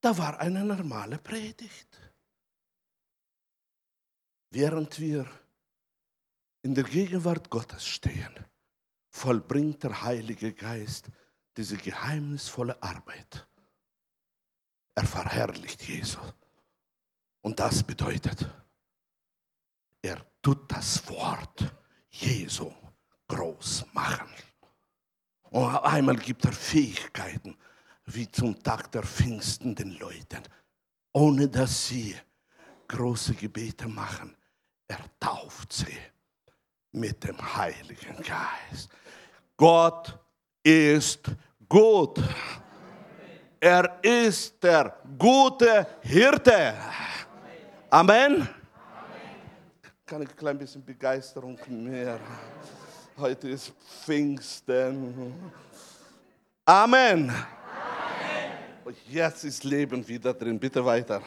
[0.00, 1.98] Da war eine normale Predigt.
[4.50, 5.26] Während wir
[6.62, 8.34] in der Gegenwart Gottes stehen,
[9.08, 11.10] vollbringt der Heilige Geist
[11.56, 13.46] diese geheimnisvolle Arbeit.
[14.94, 16.34] Er verherrlicht Jesus.
[17.40, 18.46] Und das bedeutet,
[20.02, 21.74] er tut das Wort
[22.10, 22.72] Jesu.
[25.52, 27.54] Und einmal gibt er Fähigkeiten,
[28.06, 30.42] wie zum Tag der Pfingsten den Leuten,
[31.12, 32.16] ohne dass sie
[32.88, 34.34] große Gebete machen.
[34.88, 35.98] Er tauft sie
[36.92, 38.90] mit dem Heiligen Geist.
[39.54, 40.18] Gott
[40.62, 41.30] ist
[41.68, 42.18] gut.
[43.60, 46.74] Er ist der gute Hirte.
[47.90, 48.48] Amen.
[50.06, 52.18] Kann ich ein klein bisschen Begeisterung mehr?
[53.18, 53.72] Heute ist
[54.04, 55.34] Pfingsten.
[56.64, 57.28] Amen.
[57.28, 57.36] Amen.
[58.84, 60.58] Und jetzt ist Leben wieder drin.
[60.58, 61.22] Bitte weiter.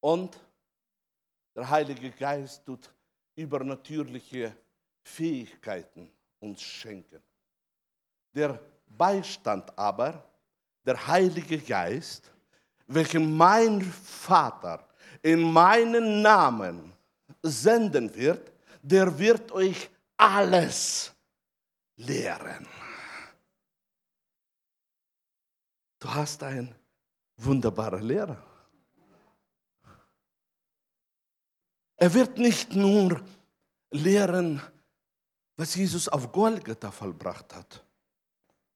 [0.00, 0.38] Und
[1.56, 2.90] der Heilige Geist tut
[3.34, 4.54] übernatürliche
[5.02, 7.22] Fähigkeiten uns schenken.
[8.34, 10.22] Der Beistand aber,
[10.84, 12.30] der Heilige Geist,
[12.86, 14.86] welchen mein Vater
[15.22, 16.97] in meinen Namen
[17.42, 21.12] senden wird, der wird euch alles
[21.96, 22.66] lehren.
[25.98, 26.74] Du hast einen
[27.36, 28.42] wunderbaren Lehrer.
[31.96, 33.20] Er wird nicht nur
[33.90, 34.62] lehren,
[35.56, 37.84] was Jesus auf Golgatha vollbracht hat,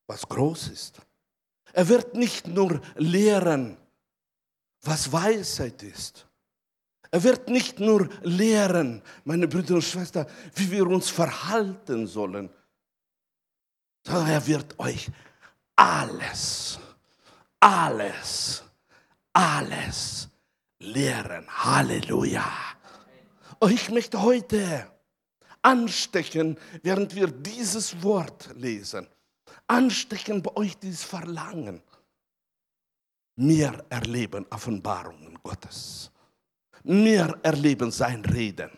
[0.09, 1.01] was groß ist.
[1.73, 3.77] Er wird nicht nur lehren,
[4.83, 6.27] was Weisheit ist.
[7.13, 12.49] Er wird nicht nur lehren, meine Brüder und Schwestern, wie wir uns verhalten sollen,
[14.03, 15.11] sondern er wird euch
[15.77, 16.79] alles,
[17.61, 18.65] alles,
[19.35, 20.29] alles
[20.79, 21.47] lehren.
[21.49, 22.51] Halleluja.
[23.59, 24.91] Und ich möchte heute
[25.61, 29.07] anstechen, während wir dieses Wort lesen,
[29.67, 31.83] anstechen bei euch dieses Verlangen,
[33.37, 36.12] mehr erleben Offenbarungen Gottes
[36.85, 38.71] mehr erleben sein Reden.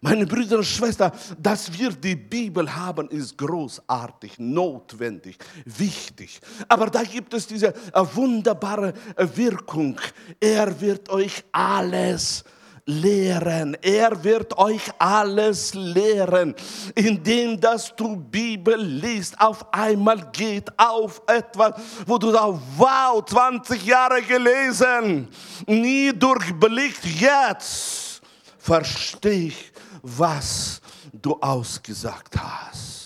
[0.00, 6.40] Meine Brüder und Schwestern, dass wir die Bibel haben, ist großartig, notwendig, wichtig.
[6.68, 10.00] Aber da gibt es diese äh, wunderbare äh, Wirkung.
[10.40, 12.44] Er wird euch alles
[12.86, 13.76] lehren.
[13.82, 16.54] Er wird euch alles lehren,
[16.94, 19.40] indem dass du Bibel liest.
[19.40, 21.74] Auf einmal geht auf etwas,
[22.06, 25.28] wo du sagst, wow, 20 Jahre gelesen,
[25.66, 28.20] nie durchblickt, jetzt
[28.58, 30.80] verstehe ich, was
[31.12, 33.01] du ausgesagt hast.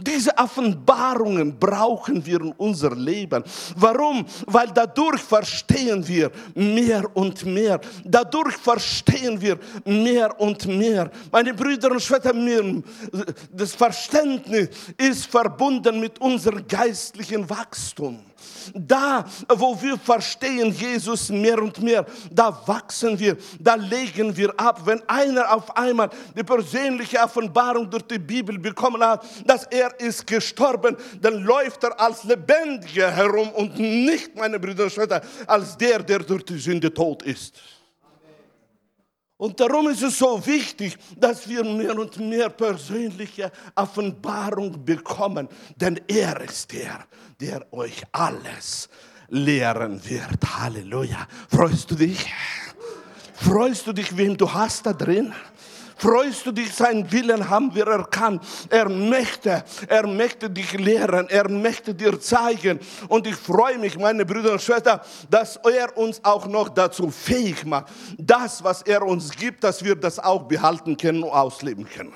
[0.00, 3.42] Diese Offenbarungen brauchen wir in unser Leben.
[3.76, 4.24] Warum?
[4.46, 7.80] Weil dadurch verstehen wir mehr und mehr.
[8.04, 11.10] Dadurch verstehen wir mehr und mehr.
[11.32, 12.84] Meine Brüder und Schwestern,
[13.52, 18.20] das Verständnis ist verbunden mit unserem geistlichen Wachstum.
[18.74, 24.80] Da, wo wir verstehen Jesus mehr und mehr, da wachsen wir, da legen wir ab.
[24.84, 30.26] Wenn einer auf einmal die persönliche Offenbarung durch die Bibel bekommen hat, dass er ist
[30.26, 36.02] gestorben, dann läuft er als Lebendiger herum und nicht, meine Brüder und Schwestern, als der,
[36.02, 37.54] der durch die Sünde tot ist.
[39.38, 46.00] Und darum ist es so wichtig, dass wir mehr und mehr persönliche Offenbarung bekommen, denn
[46.08, 47.06] er ist der,
[47.40, 48.88] der euch alles
[49.28, 50.58] lehren wird.
[50.58, 51.28] Halleluja.
[51.48, 52.26] Freust du dich?
[53.34, 55.32] Freust du dich, wen du hast da drin?
[55.98, 58.44] Freust du dich, seinen Willen haben wir erkannt.
[58.70, 62.78] Er möchte, er möchte dich lehren, er möchte dir zeigen.
[63.08, 67.64] Und ich freue mich, meine Brüder und Schwestern, dass er uns auch noch dazu fähig
[67.64, 72.12] macht, das, was er uns gibt, dass wir das auch behalten können und ausleben können.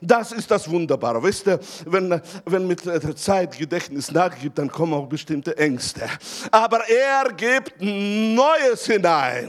[0.00, 1.22] Das ist das Wunderbare.
[1.22, 6.02] Weißt du, wenn, wenn mit der Zeit Gedächtnis nachgibt, dann kommen auch bestimmte Ängste.
[6.50, 9.48] Aber er gibt Neues hinein.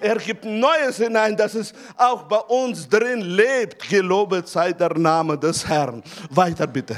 [0.00, 3.88] Er gibt Neues hinein, dass es auch bei uns drin lebt.
[3.88, 6.02] Gelobet sei der Name des Herrn.
[6.30, 6.96] Weiter bitte.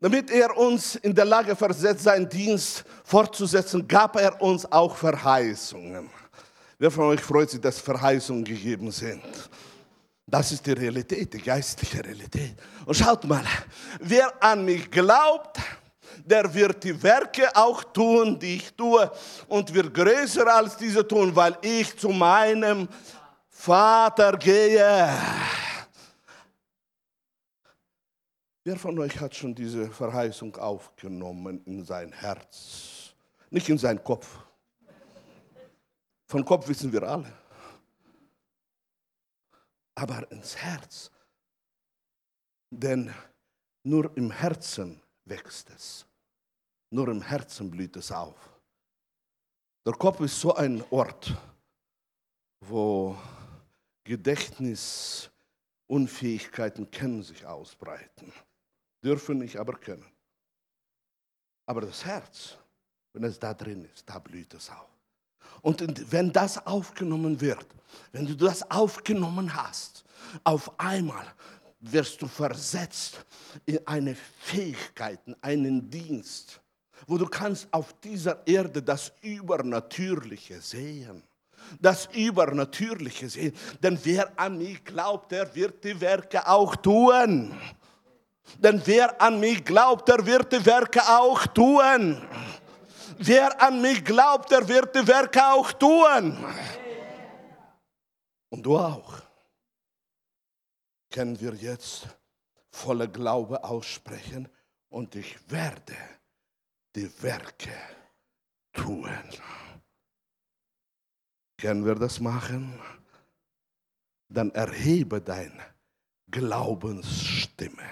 [0.00, 6.08] Damit er uns in der Lage versetzt, seinen Dienst fortzusetzen, gab er uns auch Verheißungen.
[6.78, 9.22] Wer von euch freut sich, dass Verheißungen gegeben sind?
[10.24, 12.54] Das ist die Realität, die geistliche Realität.
[12.86, 13.42] Und schaut mal,
[13.98, 15.58] wer an mich glaubt,
[16.24, 19.10] der wird die Werke auch tun, die ich tue,
[19.48, 22.88] und wird größer als diese tun, weil ich zu meinem
[23.48, 25.08] Vater gehe.
[28.64, 33.14] Wer von euch hat schon diese Verheißung aufgenommen in sein Herz?
[33.50, 34.38] Nicht in seinen Kopf.
[36.26, 37.32] Von Kopf wissen wir alle.
[39.94, 41.10] Aber ins Herz.
[42.70, 43.12] Denn
[43.82, 46.07] nur im Herzen wächst es.
[46.90, 48.36] Nur im Herzen blüht es auf.
[49.86, 51.34] Der Kopf ist so ein Ort,
[52.60, 53.16] wo
[54.04, 58.32] Gedächtnisunfähigkeiten können sich ausbreiten,
[59.02, 60.04] dürfen nicht, aber können.
[61.66, 62.56] Aber das Herz,
[63.12, 64.88] wenn es da drin ist, da blüht es auf.
[65.62, 67.66] Und wenn das aufgenommen wird,
[68.12, 70.04] wenn du das aufgenommen hast,
[70.44, 71.26] auf einmal
[71.80, 73.24] wirst du versetzt
[73.66, 76.60] in eine Fähigkeit, einen Dienst,
[77.08, 81.22] wo du kannst auf dieser Erde das Übernatürliche sehen.
[81.80, 83.54] Das Übernatürliche sehen.
[83.82, 87.58] Denn wer an mich glaubt, der wird die Werke auch tun.
[88.58, 92.22] Denn wer an mich glaubt, der wird die Werke auch tun.
[93.16, 96.36] Wer an mich glaubt, der wird die Werke auch tun.
[98.50, 99.14] Und du auch.
[101.10, 102.06] Können wir jetzt
[102.70, 104.46] voller Glaube aussprechen
[104.90, 105.96] und ich werde
[106.98, 107.78] die Werke
[108.72, 109.08] tun.
[111.60, 112.80] Können wir das machen?
[114.28, 115.62] Dann erhebe deine
[116.28, 117.88] Glaubensstimme.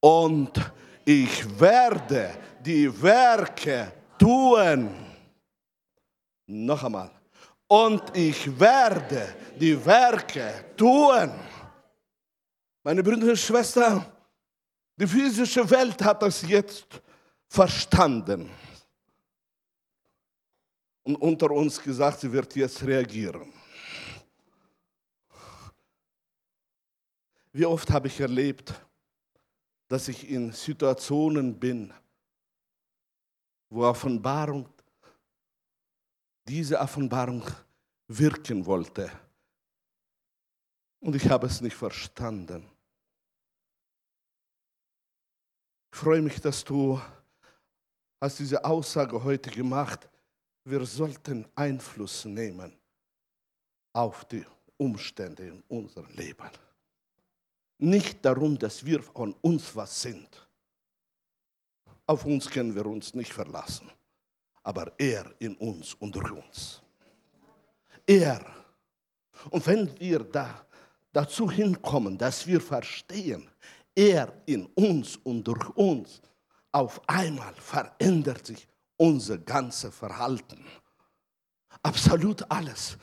[0.00, 0.52] Und
[1.04, 4.94] ich werde die Werke tun.
[6.46, 7.10] Noch einmal.
[7.68, 11.30] Und ich werde die Werke tun.
[12.82, 14.04] Meine Brüder und Schwestern,
[14.96, 17.03] die physische Welt hat das jetzt
[17.54, 18.50] verstanden.
[21.04, 23.52] Und unter uns gesagt, sie wird jetzt reagieren.
[27.52, 28.74] Wie oft habe ich erlebt,
[29.86, 31.94] dass ich in Situationen bin,
[33.70, 34.68] wo Offenbarung,
[36.48, 37.44] diese Offenbarung
[38.08, 39.12] wirken wollte.
[40.98, 42.68] Und ich habe es nicht verstanden.
[45.92, 47.00] Ich freue mich, dass du
[48.24, 50.08] hast diese Aussage heute gemacht,
[50.64, 52.72] wir sollten Einfluss nehmen
[53.92, 54.42] auf die
[54.78, 56.48] Umstände in unserem Leben.
[57.76, 60.48] Nicht darum, dass wir von uns was sind.
[62.06, 63.90] Auf uns können wir uns nicht verlassen,
[64.62, 66.82] aber er in uns und durch uns.
[68.06, 68.42] Er.
[69.50, 70.64] Und wenn wir da
[71.12, 73.50] dazu hinkommen, dass wir verstehen,
[73.94, 76.22] er in uns und durch uns,
[76.74, 78.66] auf einmal verändert sich
[78.96, 80.66] unser ganzes Verhalten.
[81.82, 82.96] Absolut alles.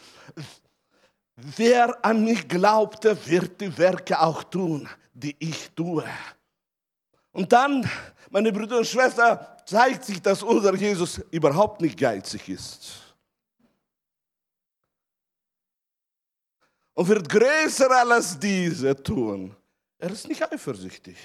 [1.36, 6.03] wer an mich glaubte, wird die Werke auch tun, die ich tue.
[7.32, 7.89] Und dann,
[8.30, 13.15] meine Brüder und Schwestern, zeigt sich, dass unser Jesus überhaupt nicht geizig ist.
[16.93, 19.55] Und wird größer als diese tun.
[19.97, 21.17] Er ist nicht eifersüchtig.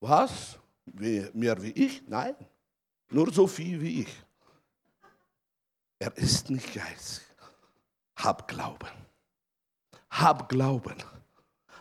[0.00, 0.58] Was?
[0.86, 2.06] Mehr wie ich?
[2.08, 2.34] Nein.
[3.10, 4.22] Nur so viel wie ich.
[5.98, 7.24] Er ist nicht geizig.
[8.16, 8.90] Hab Glauben.
[10.10, 10.96] Hab Glauben.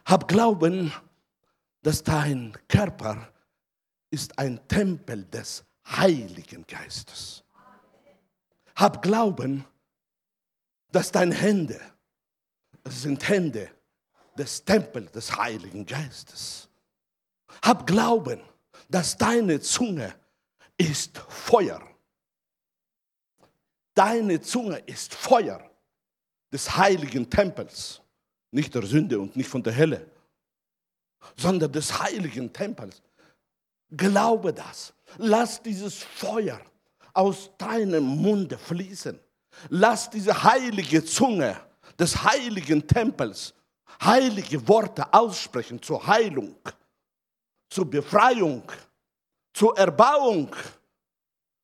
[0.05, 0.91] Hab Glauben,
[1.81, 3.31] dass dein Körper
[4.09, 7.43] ist ein Tempel des Heiligen Geistes.
[8.75, 9.65] Hab Glauben,
[10.91, 11.79] dass deine Hände
[12.85, 13.69] sind Hände
[14.37, 16.69] des Tempels des Heiligen Geistes.
[17.61, 18.41] Hab Glauben,
[18.89, 20.13] dass deine Zunge
[20.77, 21.81] ist Feuer.
[23.93, 25.61] Deine Zunge ist Feuer
[26.51, 28.01] des heiligen Tempels.
[28.51, 30.09] Nicht der Sünde und nicht von der Hölle,
[31.35, 33.01] sondern des heiligen Tempels.
[33.89, 34.93] Glaube das.
[35.17, 36.59] Lass dieses Feuer
[37.13, 39.19] aus deinem Munde fließen.
[39.69, 41.59] Lass diese heilige Zunge
[41.97, 43.53] des heiligen Tempels
[44.01, 46.55] heilige Worte aussprechen zur Heilung,
[47.73, 48.63] zur Befreiung,
[49.51, 50.55] zur Erbauung.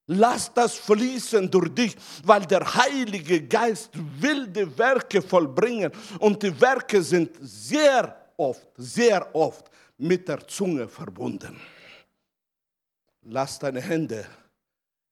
[0.07, 6.59] Lass das fließen durch dich, weil der Heilige Geist will die Werke vollbringen und die
[6.59, 11.59] Werke sind sehr oft, sehr oft mit der Zunge verbunden.
[13.21, 14.25] Lass deine Hände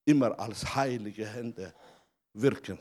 [0.03, 1.73] immer als heilige Hände
[2.33, 2.79] wirken,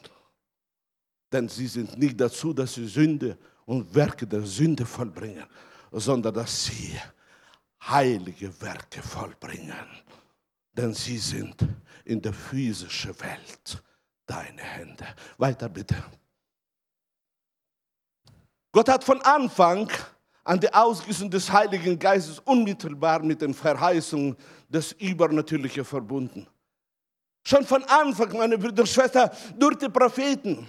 [1.30, 3.36] denn sie sind nicht dazu, dass sie Sünde
[3.66, 5.44] und Werke der Sünde vollbringen,
[5.92, 6.98] sondern dass sie
[7.88, 9.86] heilige Werke vollbringen.
[10.72, 11.56] Denn sie sind
[12.04, 13.82] in der physischen Welt
[14.26, 15.06] deine Hände.
[15.38, 15.96] Weiter bitte.
[18.72, 19.90] Gott hat von Anfang
[20.44, 24.36] an die Ausgießung des Heiligen Geistes unmittelbar mit den Verheißungen
[24.68, 26.46] des Übernatürlichen verbunden.
[27.42, 30.66] Schon von Anfang, meine Brüder und Schwestern, durch die Propheten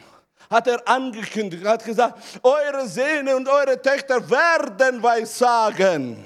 [0.50, 6.24] hat er angekündigt, hat gesagt, eure Söhne und eure Töchter werden weissagen.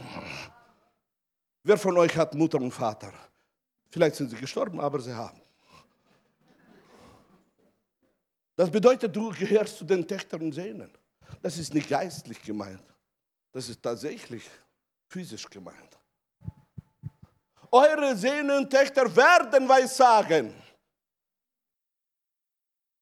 [1.63, 3.13] Wer von euch hat Mutter und Vater?
[3.89, 5.41] Vielleicht sind sie gestorben, aber sie haben.
[8.55, 10.91] Das bedeutet, du gehörst zu den Töchtern und Söhnen.
[11.41, 12.83] Das ist nicht geistlich gemeint.
[13.51, 14.49] Das ist tatsächlich
[15.07, 15.97] physisch gemeint.
[17.71, 20.53] Eure Söhne und Töchter werden weissagen.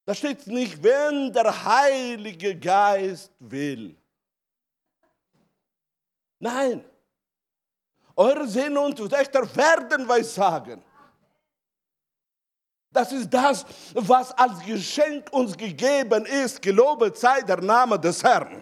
[0.05, 3.95] Da steht nicht, wenn der Heilige Geist will.
[6.39, 6.83] Nein,
[8.19, 10.83] eure Söhne und Töchter werden weissagen.
[12.91, 16.61] Das ist das, was als Geschenk uns gegeben ist.
[16.61, 18.61] Gelobet sei der Name des Herrn.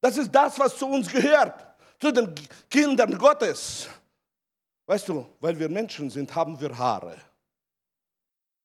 [0.00, 2.34] Das ist das, was zu uns gehört, zu den
[2.68, 3.88] Kindern Gottes.
[4.86, 7.16] Weißt du, weil wir Menschen sind, haben wir Haare,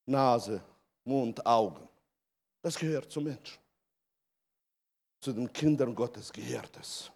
[0.08, 0.64] Nase,
[1.04, 1.88] Mund, Augen.
[2.62, 3.60] Das gehört zum Menschen.
[5.20, 7.12] Zu den Kindern Gottes gehört es.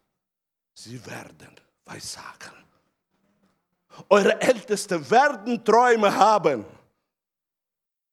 [0.75, 2.53] Sie werden weissagen.
[4.09, 6.65] Eure Ältesten werden Träume haben.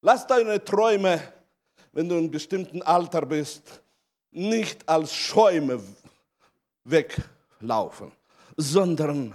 [0.01, 1.21] Lass deine Träume,
[1.91, 3.81] wenn du in einem bestimmten Alter bist,
[4.31, 5.81] nicht als Schäume
[6.83, 8.11] weglaufen,
[8.55, 9.33] sondern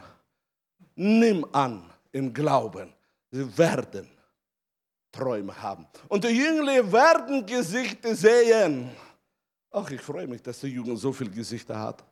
[0.95, 2.93] nimm an im Glauben,
[3.31, 4.09] sie werden
[5.11, 5.87] Träume haben.
[6.09, 8.91] Und die Jünglinge werden Gesichter sehen.
[9.71, 12.05] Ach, ich freue mich, dass der Junge so viele Gesichter hat.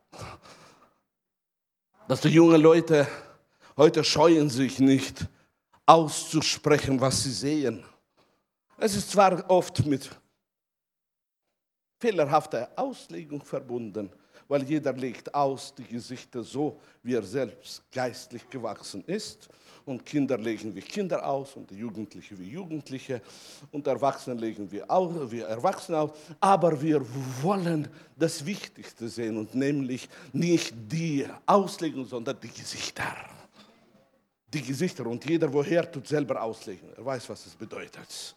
[2.11, 3.07] Dass die jungen Leute
[3.77, 5.29] heute scheuen sich nicht
[5.85, 7.85] auszusprechen, was sie sehen.
[8.77, 10.09] Es ist zwar oft mit
[12.01, 14.11] fehlerhafter Auslegung verbunden,
[14.51, 19.47] weil jeder legt aus die Gesichter so, wie er selbst geistlich gewachsen ist.
[19.85, 23.21] Und Kinder legen wie Kinder aus und Jugendliche wie Jugendliche
[23.71, 26.11] und Erwachsene legen wie, auch, wie Erwachsene aus.
[26.41, 27.01] Aber wir
[27.41, 27.87] wollen
[28.17, 33.05] das Wichtigste sehen und nämlich nicht die Auslegung, sondern die Gesichter.
[34.53, 36.89] Die Gesichter und jeder, woher tut selber auslegen.
[36.97, 38.35] Er weiß, was es bedeutet.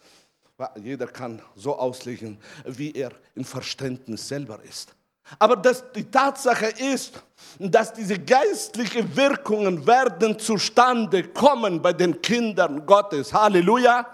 [0.80, 4.94] Jeder kann so auslegen, wie er im Verständnis selber ist.
[5.38, 7.22] Aber das, die Tatsache ist,
[7.58, 13.32] dass diese geistlichen Wirkungen werden zustande kommen bei den Kindern Gottes.
[13.32, 14.06] Halleluja.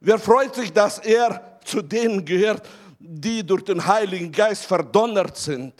[0.00, 2.66] Wer freut sich, dass er zu denen gehört,
[2.98, 5.74] die durch den Heiligen Geist verdonnert sind,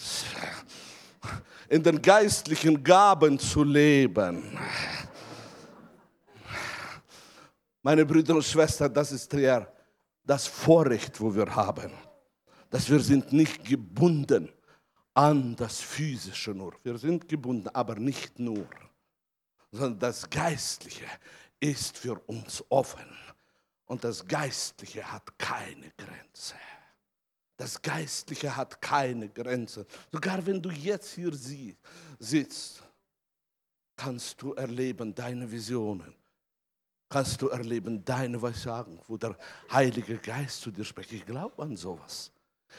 [1.68, 4.58] in den geistlichen Gaben zu leben.
[7.82, 9.66] Meine Brüder und Schwestern, das ist ja
[10.24, 11.92] das Vorrecht, wo wir haben
[12.70, 14.48] dass wir sind nicht gebunden
[15.14, 16.74] an das Physische nur.
[16.82, 18.68] Wir sind gebunden, aber nicht nur,
[19.72, 21.06] sondern das Geistliche
[21.60, 23.06] ist für uns offen.
[23.86, 26.54] Und das Geistliche hat keine Grenze.
[27.56, 29.86] Das Geistliche hat keine Grenze.
[30.12, 31.32] Sogar wenn du jetzt hier
[32.20, 32.82] sitzt,
[33.96, 36.14] kannst du erleben deine Visionen.
[37.08, 39.36] Kannst du erleben deine Weissagen, wo der
[39.72, 41.12] Heilige Geist zu dir spricht.
[41.12, 42.30] Ich glaube an sowas.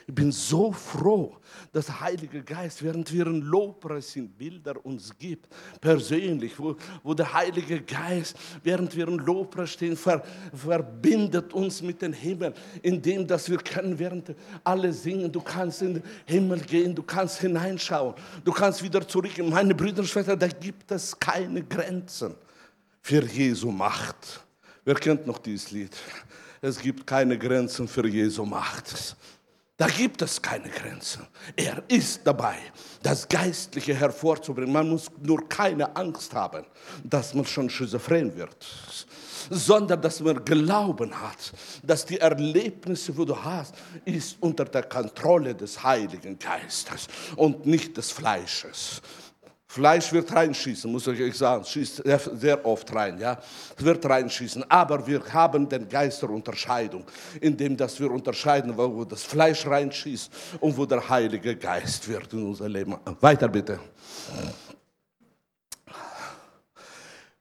[0.08, 1.38] Ich bin so froh,
[1.72, 5.48] dass der Heilige Geist, während wir in Lobpreis sind, Bilder uns gibt,
[5.80, 10.24] persönlich, wo, wo der Heilige Geist, während wir in Lobpreis stehen, ver,
[10.54, 15.96] verbindet uns mit dem Himmel, indem dass wir können, während alle singen, du kannst in
[15.96, 19.38] den Himmel gehen, du kannst hineinschauen, du kannst wieder zurück.
[19.38, 22.34] Meine Brüder und Schwestern, da gibt es keine Grenzen
[23.02, 24.44] für Jesu Macht.
[24.86, 25.96] Wer kennt noch dieses Lied?
[26.62, 29.16] Es gibt keine Grenzen für Jesu Macht.
[29.80, 31.26] Da gibt es keine Grenzen.
[31.56, 32.58] Er ist dabei,
[33.02, 34.74] das Geistliche hervorzubringen.
[34.74, 36.66] Man muss nur keine Angst haben,
[37.02, 38.58] dass man schon schizophren wird,
[39.50, 43.74] sondern dass man Glauben hat, dass die Erlebnisse, wo du hast,
[44.04, 47.08] ist unter der Kontrolle des Heiligen Geistes
[47.38, 49.02] und nicht des Fleisches.
[49.72, 53.38] Fleisch wird reinschießen, muss ich euch sagen, schießt sehr oft rein, ja.
[53.78, 57.06] Wird reinschießen, aber wir haben den Geist der Unterscheidung,
[57.40, 62.48] indem dass wir unterscheiden, wo das Fleisch reinschießt und wo der Heilige Geist wird in
[62.48, 62.98] unser Leben.
[63.22, 63.80] Weiter bitte.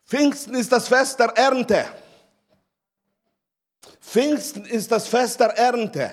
[0.04, 1.86] Pfingsten ist das Fest der Ernte.
[4.02, 6.12] Pfingsten ist das Fest der Ernte.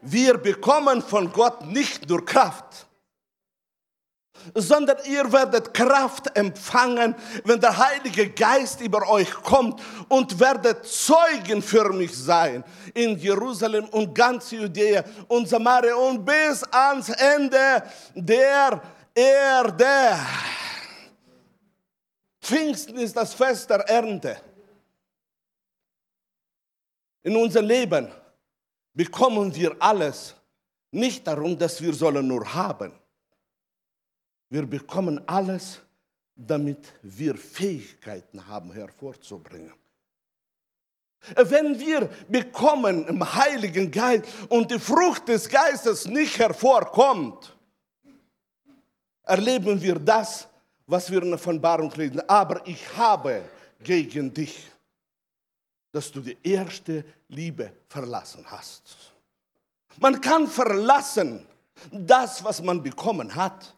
[0.00, 2.87] Wir bekommen von Gott nicht nur Kraft,
[4.54, 7.14] sondern ihr werdet Kraft empfangen,
[7.44, 12.64] wenn der Heilige Geist über euch kommt und werdet Zeugen für mich sein
[12.94, 17.82] in Jerusalem und ganz Judäa und Samaria und bis ans Ende
[18.14, 18.82] der
[19.14, 20.18] Erde.
[22.40, 24.40] Pfingsten ist das Fest der Ernte.
[27.22, 28.08] In unser Leben
[28.94, 30.34] bekommen wir alles
[30.90, 32.97] nicht darum, dass wir sollen nur haben
[34.50, 35.80] wir bekommen alles,
[36.34, 39.72] damit wir Fähigkeiten haben hervorzubringen.
[41.34, 47.56] Wenn wir bekommen im Heiligen Geist und die Frucht des Geistes nicht hervorkommt,
[49.24, 50.48] erleben wir das,
[50.86, 52.20] was wir in der Offenbarung lesen.
[52.28, 53.42] Aber ich habe
[53.82, 54.66] gegen dich,
[55.92, 59.12] dass du die erste Liebe verlassen hast.
[59.98, 61.44] Man kann verlassen
[61.90, 63.74] das, was man bekommen hat.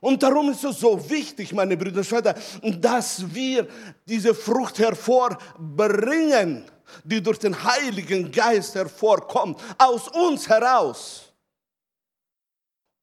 [0.00, 2.34] Und darum ist es so wichtig, meine Brüder und Schwestern,
[2.80, 3.68] dass wir
[4.06, 6.64] diese Frucht hervorbringen,
[7.04, 11.32] die durch den Heiligen Geist hervorkommt, aus uns heraus.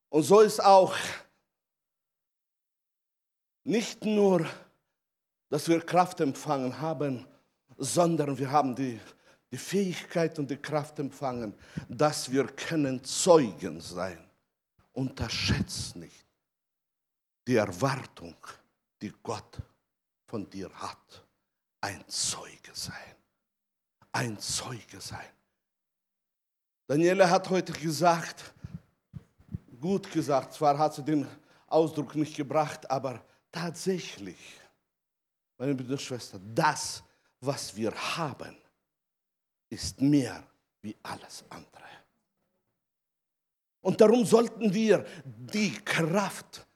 [0.09, 0.95] Und so ist auch
[3.63, 4.47] nicht nur,
[5.49, 7.27] dass wir Kraft empfangen haben,
[7.77, 8.99] sondern wir haben die,
[9.51, 11.53] die Fähigkeit und die Kraft empfangen,
[11.87, 14.17] dass wir können Zeugen sein.
[14.93, 16.26] Unterschätzt nicht
[17.47, 18.35] die Erwartung,
[19.01, 19.57] die Gott
[20.25, 21.25] von dir hat.
[21.79, 23.15] Ein Zeuge sein.
[24.11, 25.29] Ein Zeuge sein.
[26.87, 28.53] Daniela hat heute gesagt,
[29.79, 31.25] gut gesagt, zwar hat sie den
[31.67, 34.59] Ausdruck nicht gebracht, aber tatsächlich,
[35.57, 37.03] meine Brüder und Schwestern, das,
[37.39, 38.57] was wir haben,
[39.69, 40.43] ist mehr
[40.81, 41.83] wie alles andere.
[43.81, 46.66] Und darum sollten wir die Kraft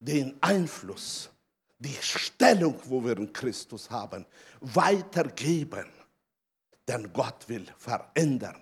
[0.00, 1.30] den Einfluss,
[1.78, 4.26] die Stellung, wo wir in Christus haben,
[4.60, 5.86] weitergeben.
[6.86, 8.56] Denn Gott will verändern.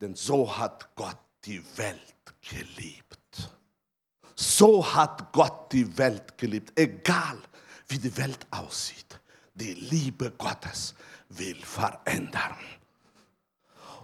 [0.00, 2.00] Denn so hat Gott die Welt
[2.48, 3.18] geliebt.
[4.34, 6.78] So hat Gott die Welt geliebt.
[6.78, 7.38] Egal
[7.88, 9.18] wie die Welt aussieht,
[9.54, 10.94] die Liebe Gottes
[11.30, 12.56] will verändern.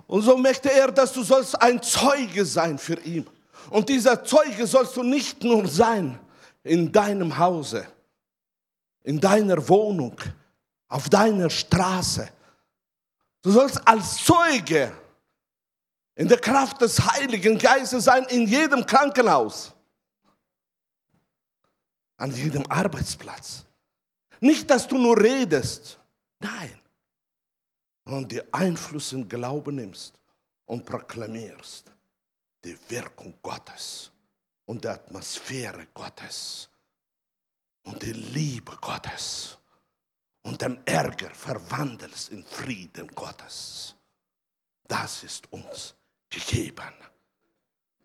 [0.07, 3.27] Und so möchte er, dass du sollst ein Zeuge sein für ihn.
[3.71, 6.19] Und dieser Zeuge sollst du nicht nur sein,
[6.65, 7.87] in deinem Hause,
[9.03, 10.17] in deiner Wohnung,
[10.89, 12.31] auf deiner Straße.
[13.43, 14.93] Du sollst als Zeuge
[16.15, 19.73] in der Kraft des Heiligen Geistes sein, in jedem Krankenhaus,
[22.17, 23.65] an jedem Arbeitsplatz.
[24.41, 25.99] Nicht, dass du nur redest,
[26.39, 26.79] nein,
[28.05, 30.15] sondern die Einfluss im Glauben nimmst
[30.67, 31.91] und proklamierst
[32.65, 34.12] die Wirkung Gottes
[34.67, 36.69] und der Atmosphäre Gottes
[37.85, 39.59] und die Liebe Gottes
[40.43, 43.95] und den Ärger verwandelst in Frieden Gottes.
[44.87, 45.95] Das ist uns
[46.29, 46.95] gegeben.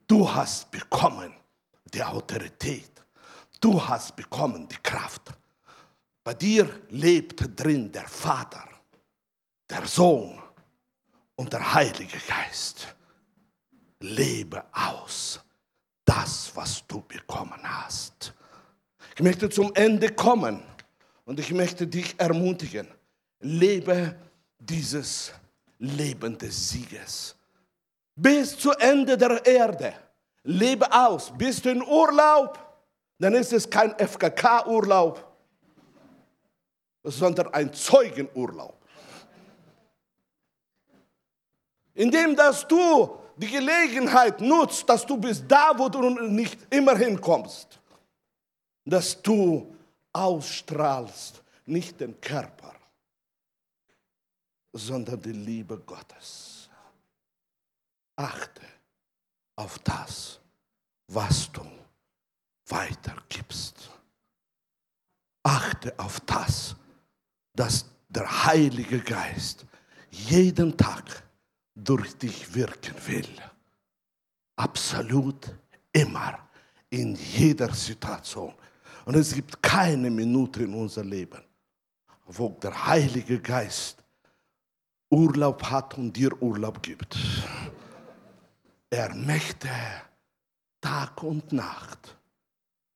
[0.07, 1.33] Du hast bekommen
[1.85, 2.91] die Autorität.
[3.59, 5.33] Du hast bekommen die Kraft.
[6.23, 8.67] Bei dir lebt drin der Vater,
[9.69, 10.41] der Sohn
[11.35, 12.95] und der Heilige Geist.
[13.99, 15.39] Lebe aus
[16.07, 18.33] das, was du bekommen hast.
[19.15, 20.63] Ich möchte zum Ende kommen
[21.25, 22.87] und ich möchte dich ermutigen.
[23.41, 24.15] Lebe
[24.57, 25.33] dieses
[25.79, 27.35] Leben des Sieges.
[28.15, 29.93] Bis zu Ende der Erde.
[30.43, 31.31] Lebe aus.
[31.37, 32.57] Bist du in Urlaub?
[33.19, 35.23] Dann ist es kein FKK-Urlaub,
[37.03, 38.77] sondern ein Zeugenurlaub.
[41.95, 47.79] Indem dass du die Gelegenheit nutzt, dass du bist da, wo du nicht immer hinkommst,
[48.83, 49.75] dass du
[50.11, 52.73] ausstrahlst, nicht den Körper,
[54.73, 56.69] sondern die Liebe Gottes.
[58.15, 58.65] Achte
[59.55, 60.39] auf das,
[61.07, 61.61] was du
[62.67, 63.91] weitergibst.
[65.43, 66.75] Achte auf das,
[67.53, 69.65] dass der Heilige Geist
[70.09, 71.26] jeden Tag
[71.83, 73.29] durch dich wirken will.
[74.55, 75.53] Absolut
[75.93, 76.39] immer,
[76.89, 78.53] in jeder Situation.
[79.05, 81.41] Und es gibt keine Minute in unser Leben,
[82.25, 84.03] wo der Heilige Geist
[85.09, 87.17] Urlaub hat und dir Urlaub gibt.
[88.89, 89.69] Er möchte
[90.81, 92.17] Tag und Nacht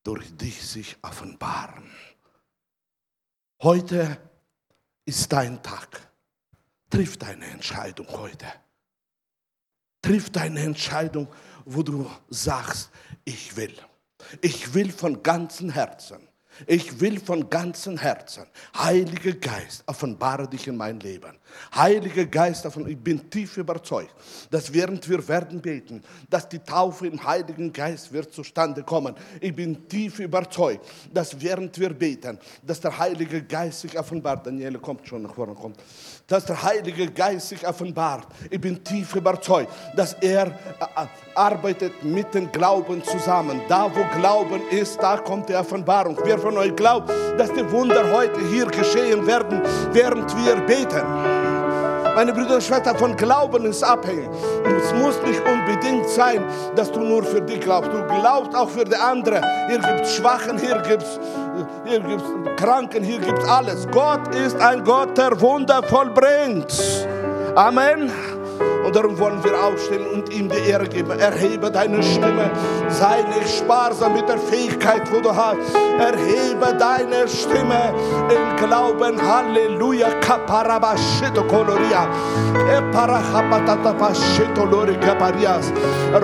[0.03, 1.89] durch dich sich offenbaren.
[3.61, 4.17] Heute
[5.05, 6.09] ist dein Tag.
[6.89, 8.47] Triff deine Entscheidung heute.
[10.11, 11.29] Triff deine Entscheidung,
[11.63, 12.89] wo du sagst,
[13.23, 13.73] ich will.
[14.41, 16.27] Ich will von ganzem Herzen
[16.67, 18.45] ich will von ganzem Herzen,
[18.77, 21.37] Heiliger Geist, offenbare dich in mein Leben.
[21.75, 24.13] Heiliger Geist, ich bin tief überzeugt,
[24.49, 29.15] dass während wir werden beten, dass die Taufe im Heiligen Geist wird zustande kommen.
[29.39, 34.45] Ich bin tief überzeugt, dass während wir beten, dass der Heilige Geist sich offenbart.
[34.45, 35.77] Daniele kommt schon nach vorne, kommt.
[36.27, 38.27] Dass der Heilige Geist sich offenbart.
[38.49, 43.61] Ich bin tief überzeugt, dass er äh, äh, arbeitet mit dem Glauben zusammen.
[43.67, 46.17] Da, wo Glauben ist, da kommt die Offenbarung.
[46.23, 51.40] Wir von euch glaubt, dass die Wunder heute hier geschehen werden, während wir beten.
[52.15, 54.29] Meine Brüder und Schwestern, von Glauben ist abhängig.
[54.65, 56.43] Es muss nicht unbedingt sein,
[56.75, 57.91] dass du nur für dich glaubst.
[57.91, 59.43] Du glaubst auch für die anderen.
[59.67, 61.19] Hier gibt es Schwachen, hier gibt es
[61.85, 62.23] hier gibt's
[62.57, 63.87] Kranken, hier gibt es alles.
[63.91, 66.73] Gott ist ein Gott, der Wunder vollbringt.
[67.55, 68.11] Amen.
[68.85, 71.11] Und darum wollen wir aufstehen und ihm die Ehre geben.
[71.19, 72.49] Erhebe deine Stimme.
[72.89, 75.57] Sei nicht sparsam mit der Fähigkeit, wo du hast.
[75.99, 77.93] Erhebe deine Stimme
[78.29, 79.21] im Glauben.
[79.21, 80.19] Halleluja.
[80.21, 82.07] Kaparabashito koloria.
[82.77, 85.71] Eparahapatatapashito lori kaparias.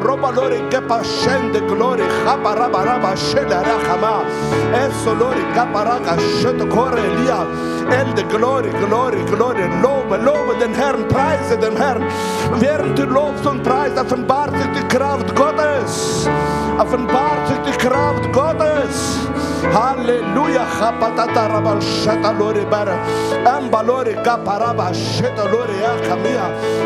[0.04, 2.04] Roba lori kapashende glory.
[2.26, 4.26] Kaparabaraba shela rachama.
[4.74, 7.46] Eso lori kaparaga shito korelia.
[7.92, 9.66] Elde glory, glory, glory.
[9.82, 11.08] Lobe, lobe den Herrn.
[11.08, 12.04] Preise den Herrn.
[12.60, 16.28] Während du lobst und preist, offenbart sich die Kraft Gottes.
[16.78, 19.18] Offenbart sich die Kraft Gottes.
[19.74, 20.66] Halleluja.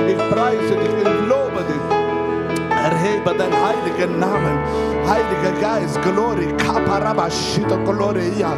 [0.07, 1.85] Ich preise dich, ich lobe dich.
[2.69, 4.59] Erhebe den heiligen Namen.
[5.07, 8.57] Heiliger Geist, Glory, Kaparaba shita Gloria.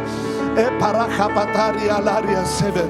[2.64, 2.88] Sebe.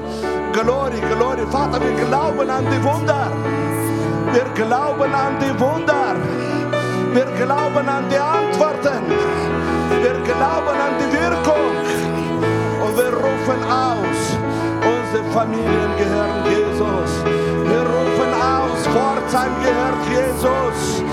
[0.53, 1.45] Glory, Glory.
[1.51, 3.31] Vater, wir glauben an die Wunder.
[4.31, 6.15] Wir glauben an die Wunder.
[7.13, 9.03] Wir glauben an die Antworten.
[10.03, 11.73] Wir glauben an die Wirkung.
[12.83, 14.19] Und wir rufen aus,
[14.93, 17.11] unsere Familien gehören Jesus.
[17.71, 21.03] Wir rufen aus, Pforzheim gehört Jesus.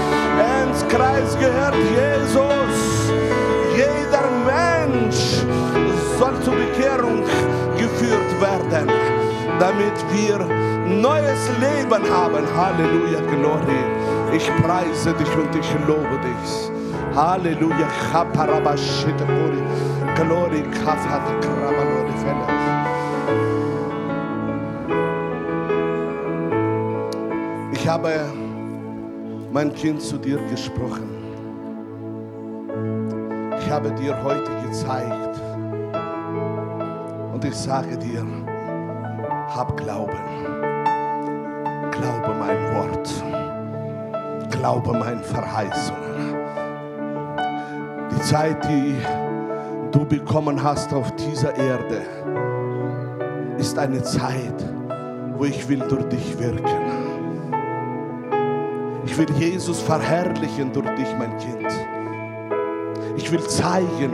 [0.61, 2.75] Enzkreis gehört Jesus.
[3.75, 5.32] Jeder Mensch
[6.23, 7.25] soll zur Bekehrung
[7.77, 8.89] geführt werden,
[9.59, 10.39] damit wir
[10.87, 12.45] neues Leben haben.
[12.57, 13.83] Halleluja, Glory.
[14.33, 16.71] Ich preise dich und ich lobe dich.
[17.17, 19.63] Halleluja, Chaparabashitapuri.
[20.15, 22.13] Glory, Kafat, Krabalori.
[27.73, 28.13] Ich habe
[29.53, 31.11] mein Kind zu dir gesprochen.
[33.59, 35.32] Ich habe dir heute gezeigt
[37.43, 38.25] und ich sage dir,
[39.49, 40.19] hab Glauben.
[41.91, 43.11] Glaube mein Wort.
[44.51, 46.37] Glaube meinen Verheißungen.
[48.11, 48.95] Die Zeit, die
[49.91, 52.03] du bekommen hast auf dieser Erde,
[53.59, 54.65] ist eine Zeit,
[55.37, 56.63] wo ich will durch dich wirken.
[59.05, 61.73] Ich will Jesus verherrlichen durch dich, mein Kind.
[63.17, 64.13] Ich will zeigen,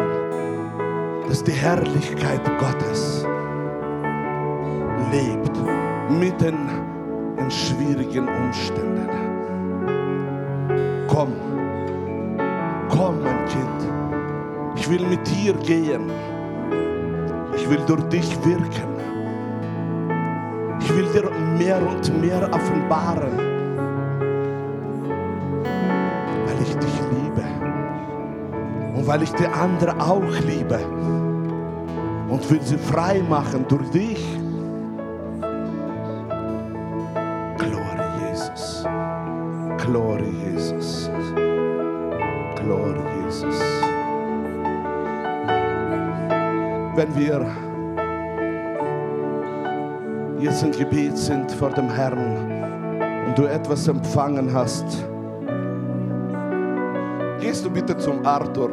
[1.29, 3.27] dass die Herrlichkeit Gottes
[5.13, 5.53] lebt
[6.11, 6.57] mitten
[7.37, 9.09] in schwierigen Umständen.
[11.07, 11.33] Komm,
[12.89, 13.93] komm, mein Kind.
[14.77, 16.11] Ich will mit dir gehen.
[17.57, 18.89] Ich will durch dich wirken.
[20.81, 23.37] Ich will dir mehr und mehr offenbaren,
[26.47, 27.45] weil ich dich liebe
[28.97, 30.98] und weil ich die andere auch liebe
[32.39, 34.25] und will sie frei machen durch dich.
[37.59, 38.85] Glory Jesus.
[39.79, 41.11] Glory Jesus.
[42.57, 43.61] Glory Jesus.
[46.95, 47.47] Wenn wir
[50.41, 54.85] jetzt im Gebet sind vor dem Herrn und du etwas empfangen hast,
[57.41, 58.71] gehst du bitte zum Arthur,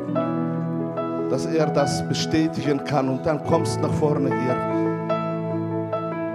[1.29, 4.75] dass er das bestätigen kann und dann kommst nach vorne hier.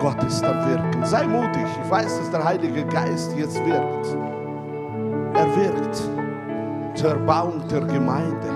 [0.01, 1.05] Gott ist am Wirken.
[1.05, 1.66] Sei mutig.
[1.84, 4.16] Ich weiß, dass der Heilige Geist jetzt wirkt.
[5.34, 6.03] Er wirkt
[6.95, 8.49] zur Erbauung der Gemeinde.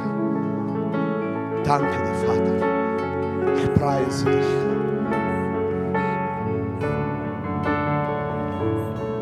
[1.64, 3.54] Danke dir, Vater.
[3.56, 4.44] Ich preise dich.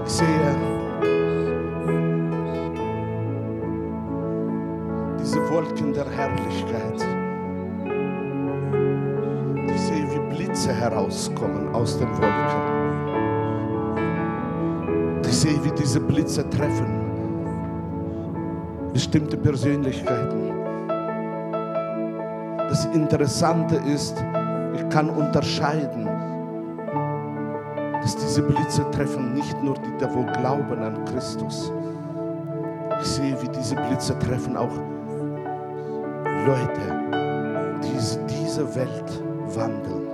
[0.04, 0.51] Ich sehe
[11.82, 12.72] aus den Wolken.
[15.26, 17.02] Ich sehe, wie diese Blitze treffen
[18.92, 20.52] bestimmte Persönlichkeiten.
[22.68, 24.22] Das Interessante ist,
[24.74, 26.06] ich kann unterscheiden,
[28.00, 31.72] dass diese Blitze treffen nicht nur die, die wo glauben an Christus.
[33.00, 34.76] Ich sehe, wie diese Blitze treffen auch
[36.46, 37.00] Leute,
[37.82, 37.96] die
[38.28, 39.22] diese Welt
[39.54, 40.11] wandeln.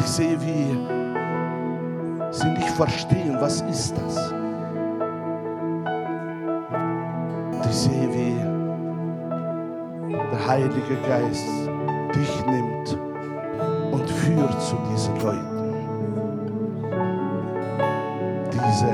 [0.00, 0.78] Ich sehe, wie
[2.30, 4.32] sie nicht verstehen, was ist das?
[7.52, 8.36] Und ich sehe, wie
[10.12, 11.46] der Heilige Geist
[12.14, 12.98] dich nimmt
[13.92, 15.74] und führt zu diesen Leuten.
[18.52, 18.92] Diese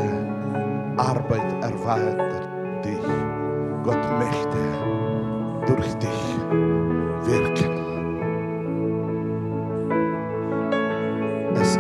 [0.97, 2.49] Arbeit erweitert
[2.85, 2.99] dich.
[3.85, 4.59] Gott möchte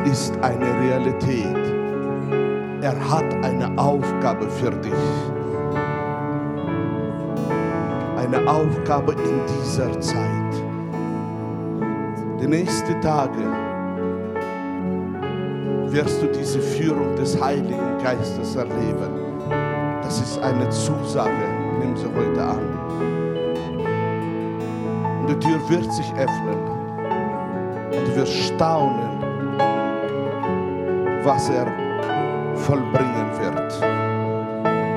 [0.06, 1.56] ist eine Realität.
[2.80, 4.92] Er hat eine Aufgabe für dich.
[8.16, 10.36] Eine Aufgabe in dieser Zeit.
[12.40, 13.42] Die nächsten Tage
[15.88, 19.10] wirst du diese Führung des Heiligen Geistes erleben.
[20.02, 21.32] Das ist eine Zusage.
[21.80, 22.60] Nimm sie heute an.
[25.20, 26.58] Und die Tür wird sich öffnen.
[27.86, 29.15] Und du wirst staunen,
[31.26, 31.66] was er
[32.54, 33.82] vollbringen wird.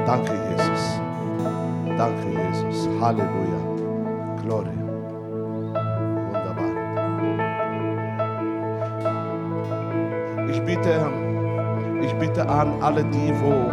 [0.06, 1.02] Danke, Jesus.
[1.98, 2.88] Danke, Jesus.
[3.02, 3.60] Halleluja.
[4.44, 4.72] Gloria.
[6.30, 6.74] Wunderbar.
[10.52, 11.10] Ich bitte,
[12.02, 13.72] ich bitte an alle die, wo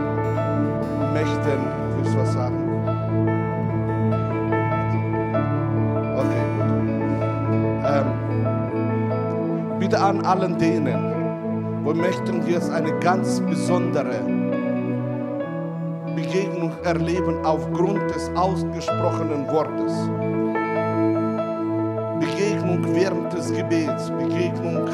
[1.12, 1.60] möchten,
[1.96, 2.58] willst du was sagen?
[6.16, 6.70] Okay, gut.
[7.84, 8.08] Ähm,
[9.78, 11.15] bitte an allen denen,
[11.86, 14.20] wo möchten jetzt eine ganz besondere
[16.16, 19.92] Begegnung erleben aufgrund des ausgesprochenen Wortes.
[22.18, 24.88] Begegnung während des Gebets, Begegnung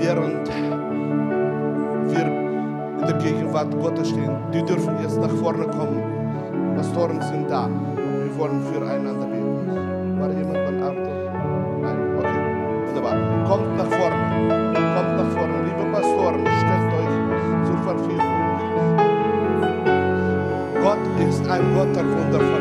[0.00, 0.48] während
[2.08, 4.34] wir in der Gegenwart Gottes stehen.
[4.54, 6.74] Die dürfen jetzt nach vorne kommen.
[6.74, 7.68] Pastoren sind da.
[7.68, 9.21] Wir wollen füreinander
[21.82, 22.30] Verfügung.
[22.30, 22.51] Gott